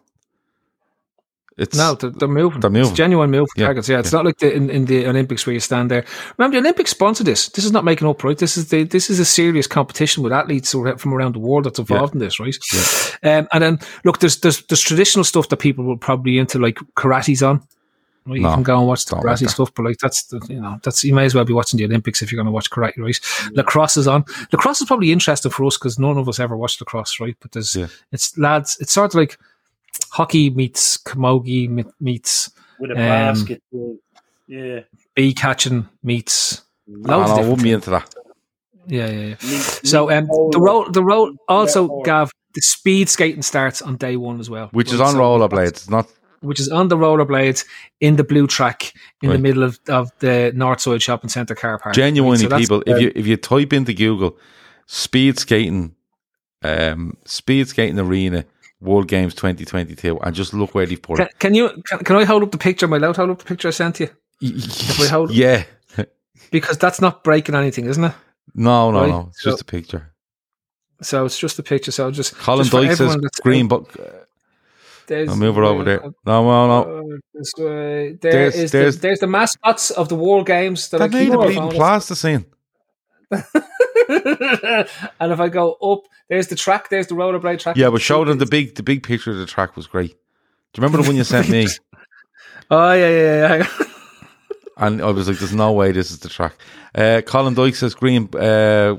[1.61, 2.61] It's No, they're, they're moving.
[2.61, 2.89] They're moving.
[2.89, 3.89] It's genuine moving Yeah, targets.
[3.89, 6.05] Yeah, it's not like the, in, in the Olympics where you stand there.
[6.39, 7.49] Remember, the Olympics sponsor this.
[7.51, 8.37] This is not making up, right?
[8.39, 11.79] This is the this is a serious competition with athletes from around the world that's
[11.79, 12.57] involved in this, right?
[13.23, 16.79] Um, and then look, there's, there's there's traditional stuff that people will probably into, like
[16.97, 17.61] karate's on.
[18.27, 18.37] Right?
[18.37, 20.41] You No, can go and watch the don't like karate stuff, but like that's the,
[20.49, 22.53] you know that's you may as well be watching the Olympics if you're going to
[22.53, 23.19] watch karate, right?
[23.55, 24.25] Lacrosse is on.
[24.53, 27.35] Lacrosse is probably interesting for us because none of us ever watched lacrosse, right?
[27.41, 27.87] But there's Yeah.
[28.13, 28.77] it's lads.
[28.81, 29.39] It's sort of like
[30.11, 31.69] hockey meets camogie
[32.01, 33.63] meets With a Um, basket.
[34.47, 34.81] Yeah.
[35.15, 38.15] bee catching meets I, loads don't know, of I different wouldn't be into that.
[38.89, 40.51] yeah yeah yeah Meat- so um polo.
[40.51, 44.51] the roll the roll also or- gav the speed skating starts on day one as
[44.51, 45.89] well Which is on so- rollerblades.
[45.89, 46.09] Not.
[46.41, 47.65] which is on the rollerblades
[48.01, 51.95] in the blue track in the middle of, of the Northside Shopping Centre car park
[51.95, 52.83] Genuinely, Right, so people.
[52.93, 54.37] If you if you type into Google,
[54.87, 55.95] speed skating,
[56.63, 58.45] um, speed skating arena,
[58.81, 61.39] World Games 2022, and just look where they've put can, it.
[61.39, 63.39] can you can, can I hold up the picture am I allowed to hold up
[63.39, 64.09] the picture I sent you
[64.41, 65.65] we hold- yeah.
[66.51, 68.13] because that's not breaking anything isn't it
[68.55, 69.27] No, no, Right, no.
[69.29, 70.13] It's so- just a picture.
[71.03, 73.95] so it's just a picture so just Colin just Dyke says green book.
[75.13, 76.01] I'll move it over there.
[76.25, 76.99] No, no, no.
[77.15, 78.13] Uh, this way.
[78.13, 81.19] There There's- is there's- the, there's the mascots of the World Games that, I That
[81.19, 82.47] keep made a on plasticine.
[85.21, 86.89] and if I go up, there's the track.
[86.89, 87.77] There's the rollerblade track.
[87.77, 90.11] Yeah, but show them the big the big picture of the track was great.
[90.11, 91.67] Do you remember the one you sent me?
[92.73, 93.67] Oh yeah, yeah, yeah.
[94.77, 96.55] And I was like, "There's no way this is the track."
[96.95, 98.97] Uh, Colin Dyke says green uh,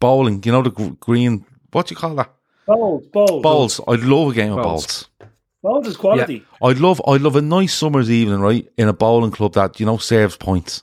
[0.00, 0.42] bowling.
[0.44, 1.44] You know the green.
[1.70, 2.32] What do you call that?
[2.66, 3.42] Bowls, bowls.
[3.42, 3.80] Bowls.
[3.88, 5.08] I'd love a game of Bowls.
[5.18, 5.30] bowls.
[5.62, 6.44] Bowls is quality.
[6.62, 7.00] I'd love.
[7.06, 10.36] I'd love a nice summer's evening, right, in a bowling club that you know serves
[10.36, 10.82] points,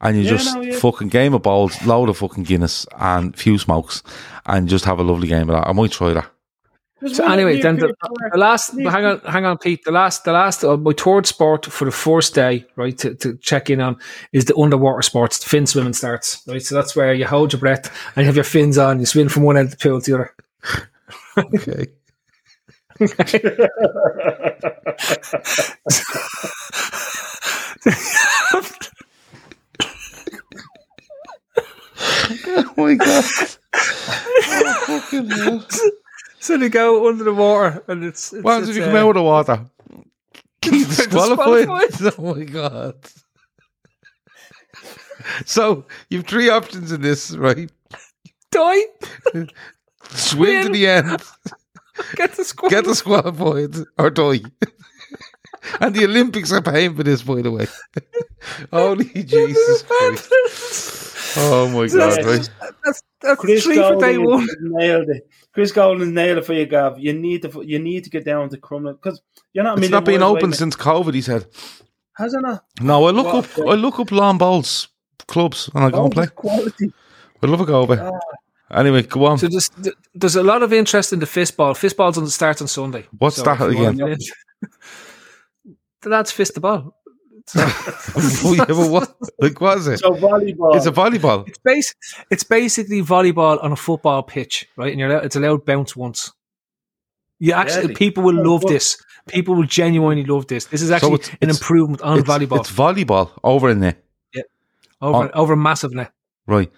[0.00, 0.76] and you Yeah, just no, yeah.
[0.76, 4.02] fucking game of bowls, load of fucking Guinness and few smokes,
[4.46, 5.68] and just have a lovely game of that.
[5.68, 6.30] I might try that.
[7.06, 7.94] So anyway, then the,
[8.32, 8.72] the last.
[8.76, 9.84] Hang on, hang on, Pete.
[9.84, 10.64] The last, the last.
[10.64, 13.98] Uh, my third sport for the first day, right, to, to check in on
[14.32, 15.38] is the underwater sports.
[15.38, 16.60] The fin swimming starts, right.
[16.60, 17.86] So that's where you hold your breath
[18.16, 18.98] and you have your fins on.
[18.98, 20.34] You swim from one end of the pool to the other.
[21.38, 21.86] Okay.
[32.46, 33.24] oh my god!
[33.74, 35.66] Oh, fucking hell.
[36.40, 38.32] So they go under the water, and it's.
[38.32, 39.66] it's if it's, you come uh, out of the water?
[40.60, 41.90] Disqualified.
[42.18, 42.96] Oh my god!
[45.44, 47.70] So you've three options in this, right?
[48.50, 48.80] Die.
[50.10, 51.22] Swim to the end,
[52.14, 52.70] Get the squad.
[52.70, 54.40] get disqualified, or die.
[55.80, 57.66] and the Olympics are paying for this, by the way.
[58.72, 61.07] Holy Jesus Christ!
[61.40, 62.24] Oh my god!
[62.24, 62.50] Right?
[62.84, 64.46] That's, that's Chris three for day one.
[64.60, 65.28] nailed it.
[65.52, 66.98] Chris Golden nailed it for you, Gav.
[66.98, 69.20] You need to you need to get down to Crumlin because
[69.52, 69.78] you're not.
[69.78, 70.52] It's not been open away.
[70.52, 71.14] since COVID.
[71.14, 71.46] He said.
[72.16, 72.64] Has it not?
[72.80, 73.58] No, I look What?
[73.58, 73.66] up.
[73.66, 74.88] I look up lawn bowls
[75.28, 76.26] clubs and I go and oh, play.
[76.26, 76.92] Oh, quality.
[77.42, 78.12] I'd love a go over.
[78.70, 78.78] Ah.
[78.80, 79.38] Anyway, go on.
[79.38, 79.70] So there's,
[80.14, 81.74] there's a lot of interest in the fistball.
[81.74, 83.06] Fistball's on the start on Sunday.
[83.16, 83.98] What's So that you again?
[83.98, 84.68] want to-
[86.02, 86.97] the lads fist the ball.
[87.48, 89.16] So oh, yeah, but what?
[89.38, 90.00] Like, what is it?
[90.00, 90.76] So volleyball.
[90.76, 91.48] It's a volleyball.
[91.48, 91.94] it's, bas-
[92.30, 94.90] it's basically volleyball on a football pitch, right?
[94.90, 96.32] And you're allowed, it's allowed bounce once.
[97.38, 97.94] You actually, Really?
[97.94, 99.02] people will Oh, love this.
[99.28, 100.66] People will genuinely love this.
[100.66, 103.96] This is actually it's- an it's- improvement on It's, volleyball it's volleyball over in there,
[104.34, 104.42] Yeah,
[105.00, 106.12] over on- over a massive net.
[106.46, 106.70] right?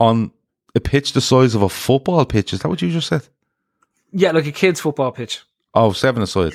[0.00, 0.30] On
[0.74, 2.52] a pitch the size of a football pitch.
[2.52, 3.26] Is that what you just said?
[4.12, 5.40] Yeah, like a kids' football pitch.
[5.74, 6.52] Oh, seven aside.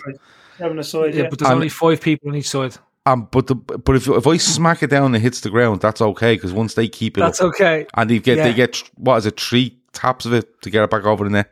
[0.60, 1.16] having a side.
[1.16, 2.76] Yeah, Yeah, but there's And- only five people on each side.
[3.06, 5.82] Um, but the but if if I smack it down and it hits the ground,
[5.82, 7.86] that's okay because once they keep it That's up okay.
[7.96, 8.44] and they get yeah.
[8.46, 11.30] they get what is it three taps of it to get it back over the
[11.30, 11.52] net.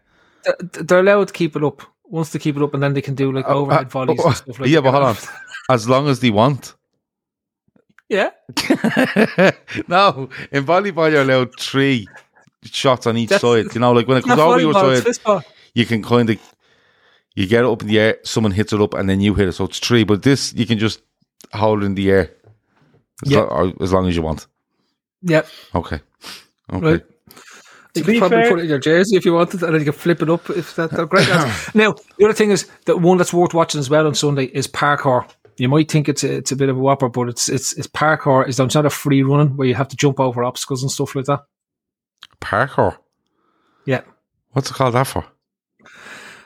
[0.73, 1.81] They're- allowed to keep it up.
[2.05, 4.27] Once they keep it up, and then they can do like overhead uh, volleys uh,
[4.27, 4.83] and stuff like yeah, that.
[4.83, 5.15] but hold on.
[5.69, 6.75] As long as they want.
[8.09, 8.31] Yeah.
[9.87, 12.07] no, in volleyball you're allowed three
[12.63, 13.73] shots on each That's- side.
[13.73, 16.39] You know, like when it comes over your side, you can kind of
[17.35, 19.47] you get it up in the air, someone hits it up, and then you hit
[19.49, 19.53] it.
[19.53, 20.03] So it's three.
[20.03, 21.01] But this you can just
[21.53, 22.31] hold it in the air
[23.25, 23.39] as, Yeah.
[23.41, 24.47] lo- or as long as you want.
[25.23, 25.47] Yep.
[25.75, 25.99] Okay,
[26.73, 26.85] okay.
[26.91, 27.05] Right.
[27.93, 29.91] You could probably fair- put it in your jersey if you wanted, and then you
[29.91, 31.27] can flip it up if that, they're great.
[31.27, 31.69] lads.
[31.75, 34.65] now, the other thing is that one that's worth watching as well on Sunday is
[34.67, 35.29] parkour.
[35.57, 37.87] You might think it's a, it's a bit of a whopper, but it's it's it's
[37.87, 38.47] parkour.
[38.47, 41.25] It's not a free running where you have to jump over obstacles and stuff like
[41.25, 41.41] that.
[42.39, 42.97] Parkour.
[43.85, 44.01] Yeah,
[44.53, 45.25] What's it called that for?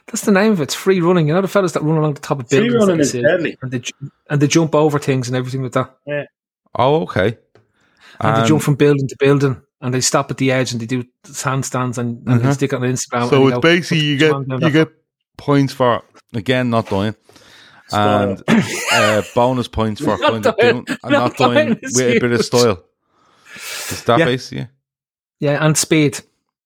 [0.08, 0.64] That's the name of it.
[0.64, 1.28] It's free running.
[1.28, 3.22] You know the fellas that run along the top of Free buildings, running is see,
[3.22, 3.58] deadly.
[3.62, 3.82] and they
[4.30, 5.96] and they jump over things and everything like that.
[6.06, 6.26] Yeah.
[6.76, 7.38] Oh, okay.
[8.20, 10.86] And they jump from building to building, and they stop at the edge and they
[10.86, 12.54] do handstands and, and they Mhm.
[12.54, 13.30] stick it on Instagram.
[13.30, 14.90] so and it's they go, basically you get "Come on, down you that get
[15.38, 16.02] points for
[16.34, 17.16] again not dying.
[17.92, 21.96] And uh, bonus points for Not kind of doing and Not not dying dying is
[21.96, 22.84] with a bit of style.
[23.56, 24.26] Is that Yeah.
[24.26, 24.58] basically?
[25.40, 25.52] Yeah.
[25.52, 26.20] Yeah, and speed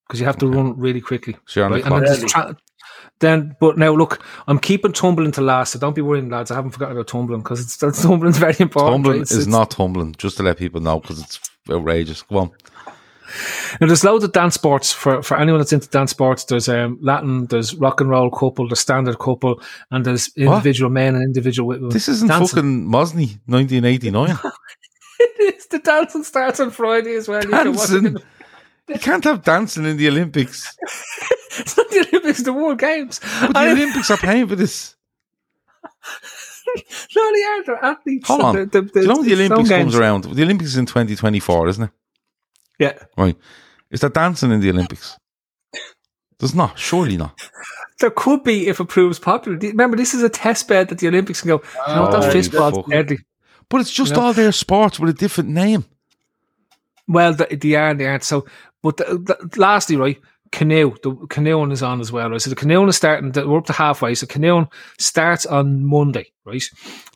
[0.08, 1.36] because you have to run really quickly.
[1.46, 1.84] So you're on Right?
[1.84, 2.56] the And then, there's tra-
[3.20, 6.52] then, but now look, I'm keeping tumbling to last, so don't be worrying, lads.
[6.52, 8.94] I haven't forgotten about tumbling because it's that's, tumbling's very important.
[8.96, 9.22] Tumbling right?
[9.22, 11.40] It's- is it's- not tumbling, just to let people know because it's
[11.70, 12.22] outrageous.
[12.24, 12.52] Go on.
[13.80, 16.46] Now, there's loads of dance sports for, for anyone that's into dance sports.
[16.46, 19.62] There's um, Latin, there's rock and roll couple, there's standard couple,
[19.92, 21.90] and there's individual men and individual women.
[21.90, 22.48] This isn't dancing.
[22.48, 24.36] fucking Mosney 1989.
[25.20, 27.44] it's the dancing starts on Friday as well.
[27.44, 28.18] You can watch it dancing.
[28.90, 30.76] You can't have dancing in the Olympics.
[31.60, 33.20] It's not the Olympics, the World Games.
[33.42, 34.96] But the I- Olympics are paying for this.
[37.16, 37.64] No, they are.
[37.66, 38.28] They're athletes.
[38.28, 38.56] Hold on.
[38.56, 39.96] The, the, Do you know when the Olympics some comes games.
[39.96, 40.24] around?
[40.26, 41.90] The Olympics is in 2024, isn't it?
[42.78, 42.94] Yeah.
[43.18, 43.36] Right.
[43.90, 45.18] Is there dancing in the Olympics?
[46.38, 46.78] There's not.
[46.78, 47.38] Surely not.
[48.00, 49.58] There could be if it proves popular.
[49.58, 51.62] Remember, this is a test bed that the Olympics can go.
[51.88, 53.18] You know what, Oh, that fist ball's deadly.
[53.68, 54.26] But it's just You know?
[54.28, 55.86] all their sports with a different name.
[57.08, 58.24] Well, the, they are and they aren't.
[58.24, 58.46] So,
[58.82, 60.18] but the, the, lastly, right,
[60.52, 60.96] canoe.
[61.04, 62.42] The canoeing is on as well, right?
[62.42, 63.32] So the canoeing is starting.
[63.32, 64.16] The, we're up to halfway.
[64.16, 64.68] So canoeing
[64.98, 66.64] starts on Monday, right?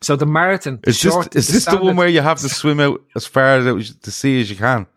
[0.01, 0.79] So the marathon.
[0.83, 3.67] Is this, is this the one where you have to swim out as far as
[3.67, 4.87] out to sea as you can?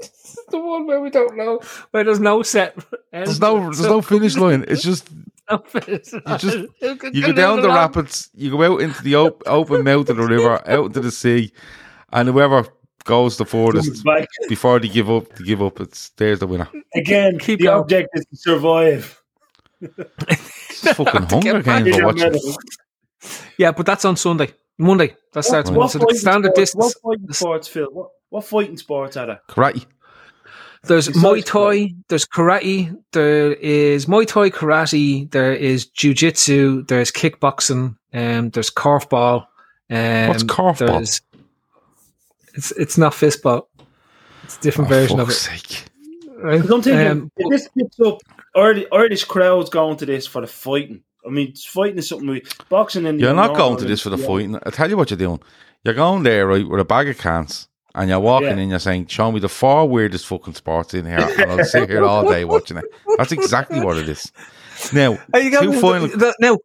[0.50, 1.60] the one where we don't know
[1.90, 2.76] where there's no set?
[3.12, 4.64] There's no there's no finish line.
[4.68, 5.08] It's just
[5.50, 5.98] You
[6.38, 6.66] just-
[7.12, 10.22] you go down the rapids, you go out into the op- open mouth of the
[10.22, 11.52] river, out into the sea,
[12.12, 12.66] and whoever
[13.04, 15.80] goes the furthest Like, before they give up, they give up.
[15.80, 16.68] It's there's the winner.
[16.94, 17.80] again, Keep the going.
[17.80, 19.22] object is to survive.
[19.80, 22.54] It's fucking to Hunger back Games Yeah, for watching.
[23.58, 24.52] Yeah, but that's on Sunday.
[24.78, 25.14] Monday.
[25.32, 25.92] That starts What- Monday.
[25.92, 26.94] So the standard sports- distance.
[27.02, 27.88] What fighting sports, Phil?
[27.92, 29.40] What, what fighting sports are there?
[29.48, 29.86] Karate.
[30.84, 37.12] There's Besides Muay Thai, there's karate, there is Muay Thai karate, there is jiu-jitsu, there's
[37.12, 39.44] kickboxing, um, there's korfball.
[39.90, 41.20] Um, What's korfball?
[42.52, 43.62] There's- It's it's not fistball.
[44.44, 45.60] It's a different Oh, version of fuck's it.
[45.68, 45.84] sake.
[46.42, 46.56] Right?
[46.56, 48.18] Because I'm thinking, Um, if this picks up,
[48.56, 51.02] Irish, Irish crowds going to this for the fighting.
[51.26, 54.16] I mean, fighting is something we boxing In You're not going to this for the
[54.18, 54.56] fighting.
[54.64, 55.40] I tell you what you're doing.
[55.84, 58.56] You're going there right with a bag of cans, and you're walking Yeah.
[58.56, 58.70] in.
[58.70, 62.04] You're saying, "Show me the four weirdest fucking sports in here, and I'll sit here
[62.04, 62.84] all day watching it."
[63.18, 64.32] That's exactly what it is.
[64.94, 66.08] Now, Hey, you got- two final.
[66.08, 66.56] the- now,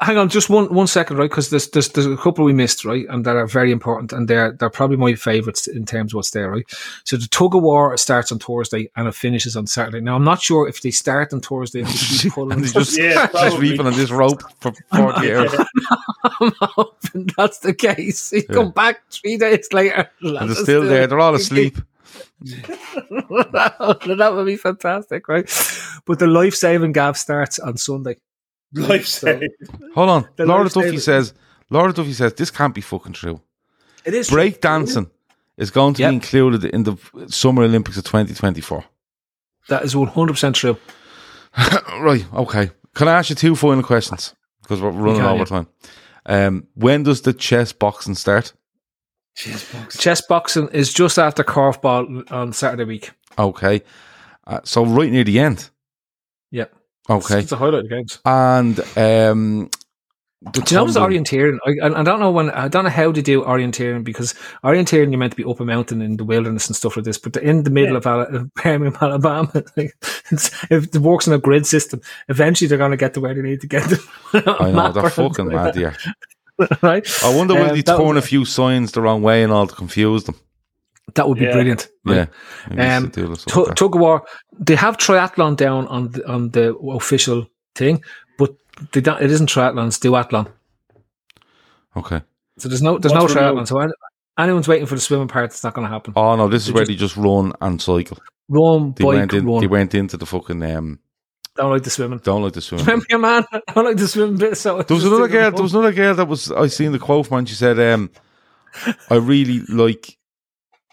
[0.00, 1.28] hang on, just one one second, right?
[1.30, 4.28] Because there's, there's there's a couple we missed, right, and that are very important, and
[4.28, 6.64] they're they're probably my favourites in terms of what's there, right?
[7.04, 10.00] So the tug of war starts on Thursday and it finishes on Saturday.
[10.00, 12.58] Now I'm not sure if they start on Thursday and they keep pulling.
[12.58, 13.70] and they just, Yeah, just probably.
[13.70, 15.54] reaping on this rope for 40 hours.
[16.40, 18.32] I'm hoping that's the case.
[18.32, 18.54] You Yeah.
[18.54, 21.06] come back three days later, And they're still there.
[21.06, 21.78] They're all asleep.
[22.42, 25.44] that would be fantastic, right?
[26.06, 28.16] But the life saving gav starts on Sunday.
[28.74, 29.50] Life saving.
[29.94, 30.28] Hold on.
[30.36, 31.34] The Laura Duffy saving- says,
[31.70, 33.40] Laura Duffy says, this can't be fucking true.
[34.04, 35.10] It is Break dancing
[35.56, 36.10] is going to Yep.
[36.10, 36.96] be included in the
[37.28, 38.84] Summer Olympics of 2024.
[39.68, 40.76] That is one hundred percent true.
[42.00, 42.70] right, okay.
[42.94, 44.34] Can I ask you two final questions?
[44.62, 45.44] Because we're running over yeah.
[45.44, 45.66] time.
[46.26, 48.52] Um, when does the chess boxing start?
[49.36, 49.98] Jeez, box.
[49.98, 53.10] Chess boxing is just after korfball on Saturday week.
[53.38, 53.82] Okay.
[54.46, 55.70] Uh, so right near the end.
[56.50, 56.74] Yep.
[57.10, 57.40] Okay.
[57.40, 58.20] It's a highlight of the games.
[58.24, 59.70] And um,
[60.42, 61.58] the Do you know what's tumbling- orienteering?
[61.66, 64.32] I, I I don't know when I don't know how to do orienteering because
[64.64, 67.18] orienteering you're meant to be up a mountain in the wilderness and stuff like this,
[67.18, 69.92] but in the middle of of Birmingham, Alabama, like,
[70.30, 73.34] it's, if it works in a grid system, eventually they're going to get to where
[73.34, 74.00] they need to get to.
[74.60, 75.96] I know, they're fucking mad here.
[76.82, 77.06] right?
[77.24, 79.52] I wonder will Um, they that turn was- a few signs the wrong way and
[79.52, 80.36] all to confuse them.
[81.14, 81.52] That would be Yeah.
[81.52, 81.88] brilliant.
[82.04, 82.26] Yeah.
[82.68, 83.76] Maybe they Um, should do this Tu- like that.
[83.76, 84.22] tug of war.
[84.58, 88.02] They have triathlon down on the, on the official thing,
[88.38, 88.54] but
[88.92, 90.48] they don't, it isn't triathlon; it's duathlon.
[91.96, 92.22] okay.
[92.58, 93.66] So there's no there's What's no remote?
[93.66, 93.68] triathlon.
[93.68, 93.92] So
[94.38, 96.14] Anyone's waiting for the swimming part, it's not going to happen.
[96.16, 98.16] Oh no, this is They where just- they just run and cycle.
[98.48, 99.46] Run, They bike, went in.
[99.46, 99.60] run.
[99.60, 100.98] They went into the fucking um.
[101.56, 102.20] Don't like the swimming.
[102.22, 102.86] Don't like the swimming.
[102.86, 103.44] Remember your man?
[103.52, 104.56] I don't like the swimming bit.
[104.56, 105.50] So There was another girl.
[105.50, 106.50] There was another girl that was.
[106.50, 107.44] I seen the quote man.
[107.46, 108.10] She said, um,
[109.10, 110.16] "I really like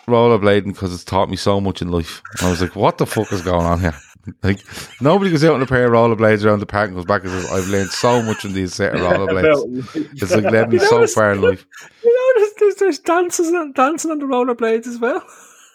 [0.08, 3.32] rollerblading because it's taught me so much in life." I was like, "What the fuck
[3.32, 3.93] is going on here?"
[4.43, 4.60] Like
[4.99, 7.32] nobody goes out in a pair of rollerblades around the park and goes back and
[7.32, 10.86] says, "I've learned so much from these set of rollerblades." It's like led me You
[10.86, 11.66] so it's- far in life.
[12.03, 15.24] You know, there's, there's, there's dances and dancing on the rollerblades as well.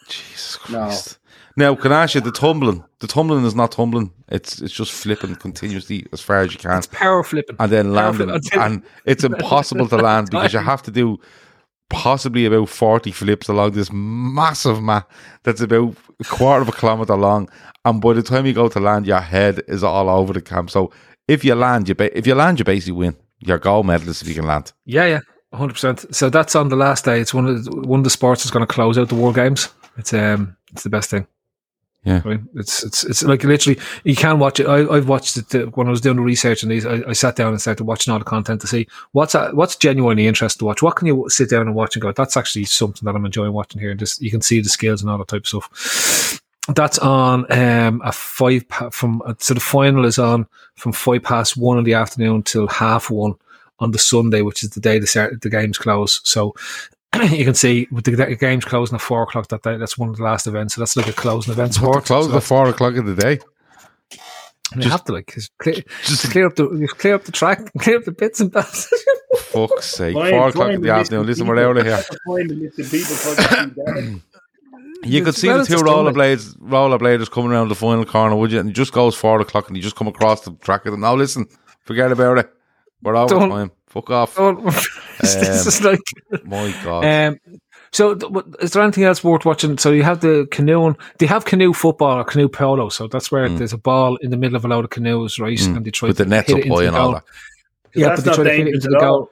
[0.07, 0.85] Jesus No.
[0.85, 1.17] Christ.
[1.55, 2.83] Now, can I ask you the tumbling?
[2.99, 4.11] The tumbling is not tumbling.
[4.29, 6.77] It's it's just flipping continuously as far as you can.
[6.77, 7.55] It's power flipping.
[7.59, 10.91] and then Power landing, flip- until- and it's impossible to land because you have to
[10.91, 11.19] do
[11.89, 15.07] possibly about forty flips along this massive mat
[15.43, 17.49] that's about a quarter of a kilometer long,
[17.85, 20.69] and by the time you go to land, your head is all over the camp.
[20.69, 20.91] So
[21.27, 23.15] if you land, you ba- if you land, you basically win.
[23.39, 24.71] You're gold medalist if you can land.
[24.85, 25.19] Yeah, yeah,
[25.53, 26.15] hundred percent.
[26.15, 27.19] So that's on the last day.
[27.19, 29.35] It's one of the, one of the sports that's going to close out the World
[29.35, 29.69] Games.
[29.97, 31.27] It's um, it's the best thing.
[32.03, 32.21] Yeah.
[32.25, 32.41] Right?
[32.55, 34.67] It's it's it's like literally you can watch it.
[34.67, 36.85] I, I've watched it uh, when I was doing the research and these.
[36.85, 39.77] I, I sat down and started watching all the content to see what's uh, what's
[39.77, 40.81] genuinely interesting to watch.
[40.81, 42.11] What can you sit down and watch and go?
[42.11, 43.91] That's actually something that I'm enjoying watching here.
[43.91, 46.41] And just you can see the skills and all that type of stuff.
[46.75, 50.45] That's on um, a five pa- from uh, so the final is on
[50.75, 53.35] from five past one in the afternoon till half one
[53.79, 56.19] on the Sunday, which is the day the the games close.
[56.25, 56.53] So
[57.31, 59.77] you can see with the, the games closing at four o'clock that day.
[59.77, 60.75] That's one of the last events.
[60.75, 62.05] So that's like a closing event sport.
[62.05, 63.39] Close so at four o'clock in the day.
[64.75, 67.71] you have to like just clear, just clear up the just clear up the track,
[67.79, 68.87] clear up the bits and bits.
[69.37, 70.13] Fuck's sake!
[70.15, 71.25] Find- four o'clock in the the afternoon.
[71.25, 71.97] Listen, we're out of people.
[71.97, 72.03] here.
[72.27, 74.23] Find the missing people for the team,
[75.03, 78.51] You could It's see the two it's rollerblades, rollerbladers coming around the final corner, would
[78.53, 78.59] you?
[78.59, 81.01] And it just goes four o'clock, and you just come across the track of them.
[81.01, 81.45] Now, listen,
[81.83, 82.49] forget about it.
[83.01, 83.71] We're over Don't- time.
[83.87, 84.37] Fuck off.
[85.23, 85.99] Oh, this is like
[86.45, 87.05] My God.
[87.05, 87.39] Um,
[87.91, 89.77] so, th- what- is there anything else worth watching?
[89.77, 90.97] So, you have the canoeing.
[91.19, 92.89] They have canoe football or canoe polo.
[92.89, 95.59] So that's where there's a ball in the middle of a load of canoes, right?
[95.61, 96.09] And they try Mm.
[96.09, 97.23] With to the nets hit up it high the and all that.
[97.95, 99.29] Yeah, That's but they not try to hit it into the goal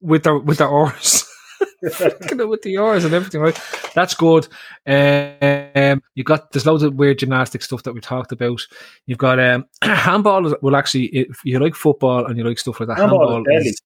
[0.00, 1.24] with their with their oars.
[1.92, 3.60] Fucking it with the oars and everything, right?
[3.94, 4.48] That's good.
[4.86, 8.60] Um, you got there's loads of weird gymnastic stuff that we talked about.
[9.06, 10.46] You've got um, handball.
[10.46, 13.34] is- Will actually, if you like football and you like stuff like that, Handball is
[13.34, 13.68] handball, deadly.
[13.70, 13.82] is,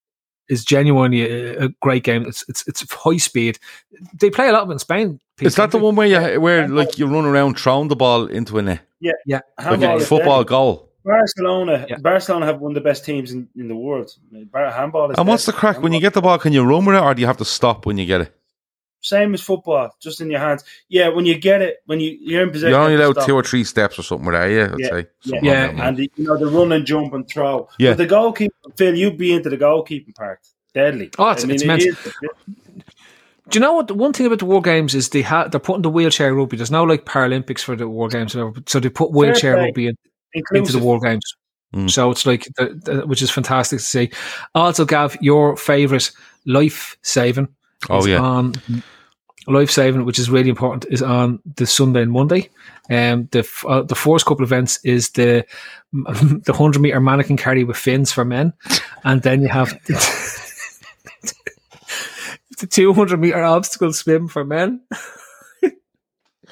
[0.49, 2.25] is genuinely a, a great game.
[2.27, 3.59] It's it's it's high speed.
[4.21, 5.21] They play a lot of it in Spain.
[5.41, 8.59] Is that the one where you where like you run around throwing the ball into
[8.59, 10.89] a net, Yeah, like Handball a football goal?
[11.05, 11.97] Barcelona, Yeah.
[11.99, 14.15] Barcelona have one of the best teams in, in the world.
[14.55, 15.61] Handball is And what's the deadly.
[15.61, 16.39] crack when you get the ball?
[16.39, 18.33] Can you run with it, or do you have to stop when you get it?
[19.03, 20.63] Same as football, just in your hands.
[20.89, 23.35] Yeah, when you get it, when you you're in possession, You're only you allowed two
[23.35, 24.71] or three steps or something with that, yeah.
[24.73, 24.97] I'd Yeah, say.
[24.97, 27.69] Yeah, Something Yeah, like that, and the, you know the run and jump and throw.
[27.79, 27.91] Yeah.
[27.91, 30.39] but the goalkeeper, Phil, you'd be into the goalkeeping part.
[30.73, 31.11] Deadly.
[31.19, 31.85] Oh, it's- it's it immense.
[31.85, 31.97] is-
[33.51, 33.89] Do you know what?
[33.89, 36.57] The one thing about the World Games is they ha- they're putting the wheelchair rugby.
[36.57, 39.65] There's now like Paralympics for the World Games, and so they put wheelchair play.
[39.67, 39.97] rugby in,
[40.55, 41.25] into the World Games.
[41.75, 41.91] Mm.
[41.91, 44.11] So it's like, the, the, which is fantastic to see.
[44.55, 46.11] Also, Gav, your favorite
[46.47, 47.49] life saving.
[47.91, 48.21] Oh, yeah.
[48.21, 48.53] On
[49.47, 52.51] life saving, which is really important, is on the Sunday and Monday.
[52.91, 55.45] Um, the uh, the first couple events is the
[55.93, 58.53] the hundred meter mannequin carry with fins for men,
[59.05, 59.95] and then you have the,
[62.59, 64.81] the two hundred meter obstacle swim for men.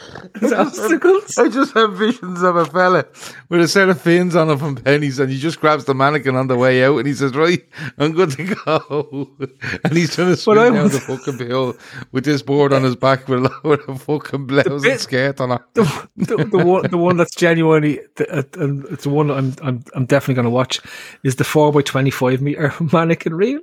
[0.56, 1.36] Obstacles.
[1.38, 3.04] I just have visions of a fella
[3.48, 6.36] with a set of fins on him from Penneys, and he just grabs the mannequin
[6.36, 7.62] on the way out, and he says, "Right,
[7.98, 9.30] I'm good to go."
[9.84, 11.76] and he's trying to swim I down was- the fucking hill
[12.12, 15.40] with this board on his back with a, with a fucking blouse and bit- skirt
[15.40, 15.60] on it.
[15.74, 19.54] the, the, the one the one that's genuinely the, uh, um, it's the one I'm
[19.62, 20.80] I'm I'm definitely going to watch
[21.24, 23.60] is the four by twenty five meter mannequin reel.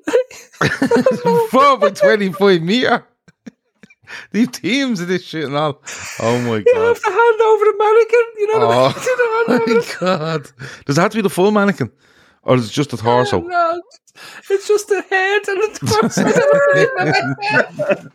[1.50, 3.06] Four by twenty-five meter.
[4.32, 5.82] These teams of this shit and all.
[6.20, 6.88] Oh my you god!
[6.88, 8.26] have to hand over the mannequin.
[8.38, 9.78] You know Oh what I oh mean?
[9.78, 10.52] my god!
[10.86, 11.92] Does it have to be the full mannequin,
[12.48, 13.42] or is it just the torso?
[13.42, 13.82] No,
[14.50, 16.24] it's just a head and the torso.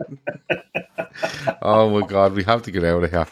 [1.61, 3.27] Oh my god, we have to get out of here.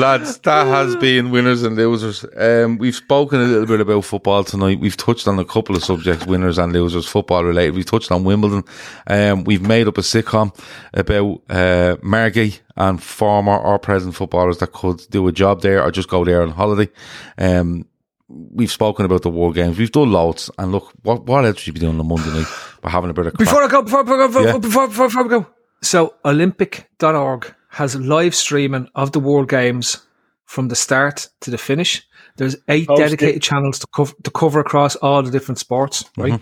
[0.00, 2.24] Lads, that has been winners and losers.
[2.36, 4.80] Um, we've spoken a little bit about football tonight.
[4.80, 7.74] We've touched on a couple of subjects, winners and losers, football related.
[7.74, 8.64] We've touched on Wimbledon.
[9.06, 10.56] Um, we've made up a sitcom
[10.94, 15.90] about uh, Margate and former or present footballers that could do a job there or
[15.90, 16.90] just go there on holiday.
[17.36, 17.86] Um,
[18.32, 19.78] we've spoken about the World Games.
[19.78, 20.50] We've done loads.
[20.58, 22.46] And look, what, what else should you be doing on Monday night?
[22.82, 23.46] We're having a bit of crack.
[23.46, 24.58] before I go, before, before, before, Yeah.
[24.58, 25.46] before, before, before we go.
[25.82, 29.98] So Olympic.org has live streaming of the World Games
[30.44, 32.02] from the start to the finish.
[32.36, 33.04] There's eight Post it.
[33.04, 36.04] dedicated channels to cover to cover across all the different sports.
[36.16, 36.40] Right,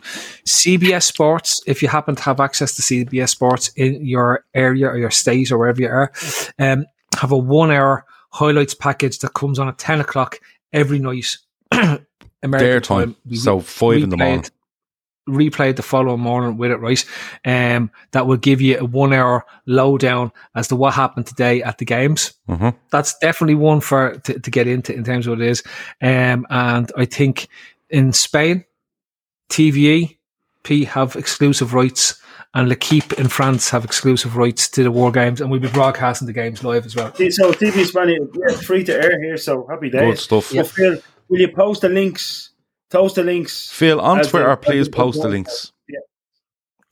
[0.48, 1.60] CBS Sports.
[1.66, 5.50] If you happen to have access to CBS Sports in your area or your state
[5.50, 6.12] or wherever you are,
[6.58, 6.86] um,
[7.18, 10.38] have a one hour highlights package that comes on at ten o'clock
[10.72, 11.36] every night.
[12.42, 13.16] American Their time.
[13.26, 14.40] We- So five in the morning.
[14.40, 14.50] it-
[15.28, 17.04] replay it the following morning with it, right?
[17.44, 21.78] Um, that will give you a one hour lowdown as to what happened today at
[21.78, 22.32] the games.
[22.48, 22.74] Mhm.
[22.90, 25.62] That's definitely one for to, to get into in terms of what it is.
[26.02, 27.46] Um, and I think
[27.90, 28.64] in Spain,
[29.50, 30.16] TVE,
[30.64, 32.20] P have exclusive rights,
[32.54, 36.26] and L'Equipe in France have exclusive rights to the World Games, and we'll be broadcasting
[36.26, 37.14] the games live as well.
[37.14, 39.36] So TV Spanish, yeah, free to air here.
[39.36, 40.00] So happy days.
[40.00, 40.44] Good stuff.
[40.46, 40.98] So Phil,
[41.30, 42.50] will you post the links?
[42.90, 43.70] Post the links.
[43.70, 45.72] Phil, on Twitter, the- please as the- post the links.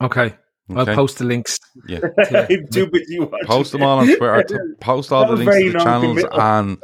[0.00, 0.36] Okay,
[0.76, 1.58] I'll post the links.
[1.88, 1.98] Yeah.
[2.30, 3.18] I'm too busy.
[3.46, 4.44] Post them all on Twitter.
[4.44, 6.78] T- post all the links very to the channels and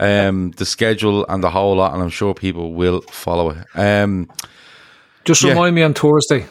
[0.00, 3.66] um, the schedule and the whole lot, and I'm sure people will follow it.
[3.74, 4.30] Um,
[5.24, 5.50] Just Yeah.
[5.50, 6.46] remind me on Thursday.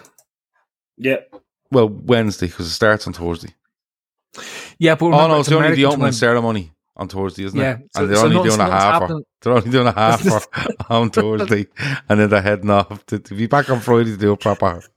[0.98, 1.18] Yeah.
[1.72, 3.56] well, Wednesday because it starts on Thursday.
[4.78, 6.14] Yeah, but Oh no, it's only the opening time.
[6.14, 7.80] ceremony on Thursday, isn't Yeah, it?
[7.94, 9.02] so- and they're so only doing a half.
[9.02, 9.24] happening.
[9.42, 10.48] They're only doing a half
[10.90, 11.68] on Thursday,
[12.10, 14.82] and then they're heading off to, to be back on Friday to do a proper.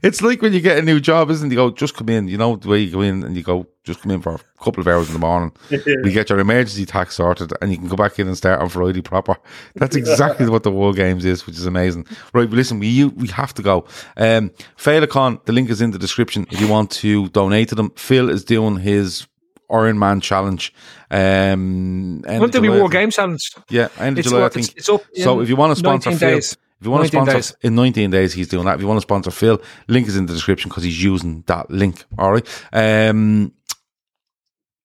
[0.00, 1.52] It's like when you get a new job, isn't it?
[1.52, 2.28] You go, just come in.
[2.28, 4.64] You know the way you go in and you go, just come in for a
[4.64, 5.50] couple of hours in the morning.
[5.70, 8.68] You get your emergency tax sorted, and you can go back in and start on
[8.68, 9.36] Friday proper.
[9.74, 12.06] That's exactly what the World Games is, which is amazing.
[12.32, 13.86] Right, but listen, we you- we have to go.
[14.16, 17.90] Um, Féileacáin, the link is in the description if you want to donate to them.
[17.96, 19.26] Phil is doing his
[19.70, 20.72] Iron Man challenge.
[21.10, 22.88] Um, end of Wouldn't there be July, War.
[22.88, 23.50] Games Challenge?
[23.70, 24.66] Yeah, end of It's July, I think.
[24.68, 26.52] it's- it's up so if you want to sponsor Phil, days.
[26.80, 27.56] if you want to sponsor days.
[27.62, 28.74] in 19 days, he's doing that.
[28.76, 31.70] If you want to sponsor Phil, link is in the description because he's using that
[31.70, 32.04] link.
[32.18, 32.46] All right.
[32.72, 33.52] Um,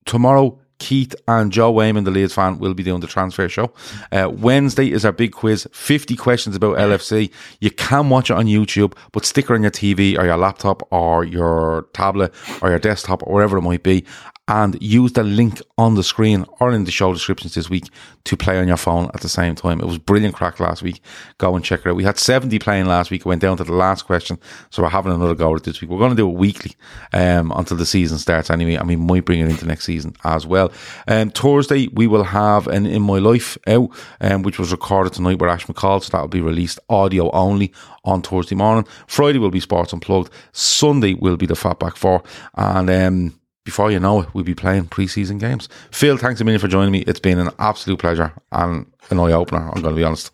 [0.05, 3.71] tomorrow, Keith and Joe Wayman, the Leeds fan, will be doing the transfer show.
[4.11, 7.29] Uh, Wednesday is our big quiz 50 questions about LFC.
[7.59, 10.81] You can watch it on YouTube, but stick it on your TV or your laptop
[10.91, 14.03] or your tablet or your desktop or wherever it might be.
[14.47, 17.85] And use the link on the screen or in the show descriptions this week
[18.25, 19.79] to play on your phone at the same time.
[19.79, 21.01] It was brilliant crack last week.
[21.37, 21.95] Go and check it out.
[21.95, 23.25] We had 70 playing last week.
[23.25, 24.37] Went down to the last question.
[24.69, 25.89] So we're having another go at it this week.
[25.89, 26.73] We're going to do it weekly
[27.13, 28.75] um, until the season starts anyway.
[28.75, 30.71] And we might bring it into next season as well.
[31.07, 33.89] Um, Thursday, we will have an In My Life out,
[34.19, 36.03] um, which was recorded tonight with Ash McCall.
[36.03, 37.71] So that'll be released audio only
[38.03, 38.87] on Thursday morning.
[39.07, 40.31] Friday will be Sports Unplugged.
[40.51, 42.23] Sunday will be the Fatback 4.
[42.55, 45.69] And um, before you know it, we'll be playing preseason games.
[45.91, 46.99] Phil, thanks a million for joining me.
[47.01, 50.31] It's been an absolute pleasure and an eye opener, I'm going to be honest.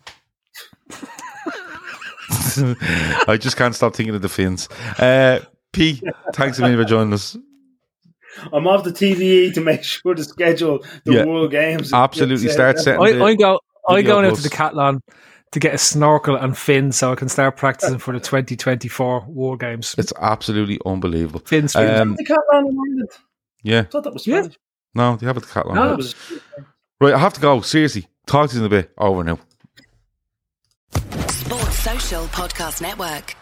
[3.28, 4.68] I just can't stop thinking of the Finns.
[4.98, 5.40] Uh,
[5.72, 6.02] P,
[6.34, 7.36] thanks a million for joining us.
[8.52, 11.24] I'm off the TVE to make sure to schedule the Yeah.
[11.24, 11.92] World Games.
[11.92, 13.60] Absolutely, start setting I, the I go.
[13.88, 15.00] I video going out to the Decathlon
[15.52, 19.60] to get a snorkel and fin so I can start practicing for the 2024 World
[19.60, 19.94] Games.
[19.98, 21.40] It's absolutely unbelievable.
[21.46, 22.00] Fins, fins.
[22.00, 23.10] Um, The Catalan in Ireland.
[23.62, 24.40] yeah, I thought that was Yeah.
[24.42, 24.58] Spanish.
[24.94, 25.92] no, they have it the cat I thought No.
[25.92, 26.14] it was-
[27.00, 27.60] Right, I have to go.
[27.60, 28.90] Seriously, talk to you in a bit.
[28.98, 29.38] Over now.
[31.28, 33.34] Sports Social Podcast Network.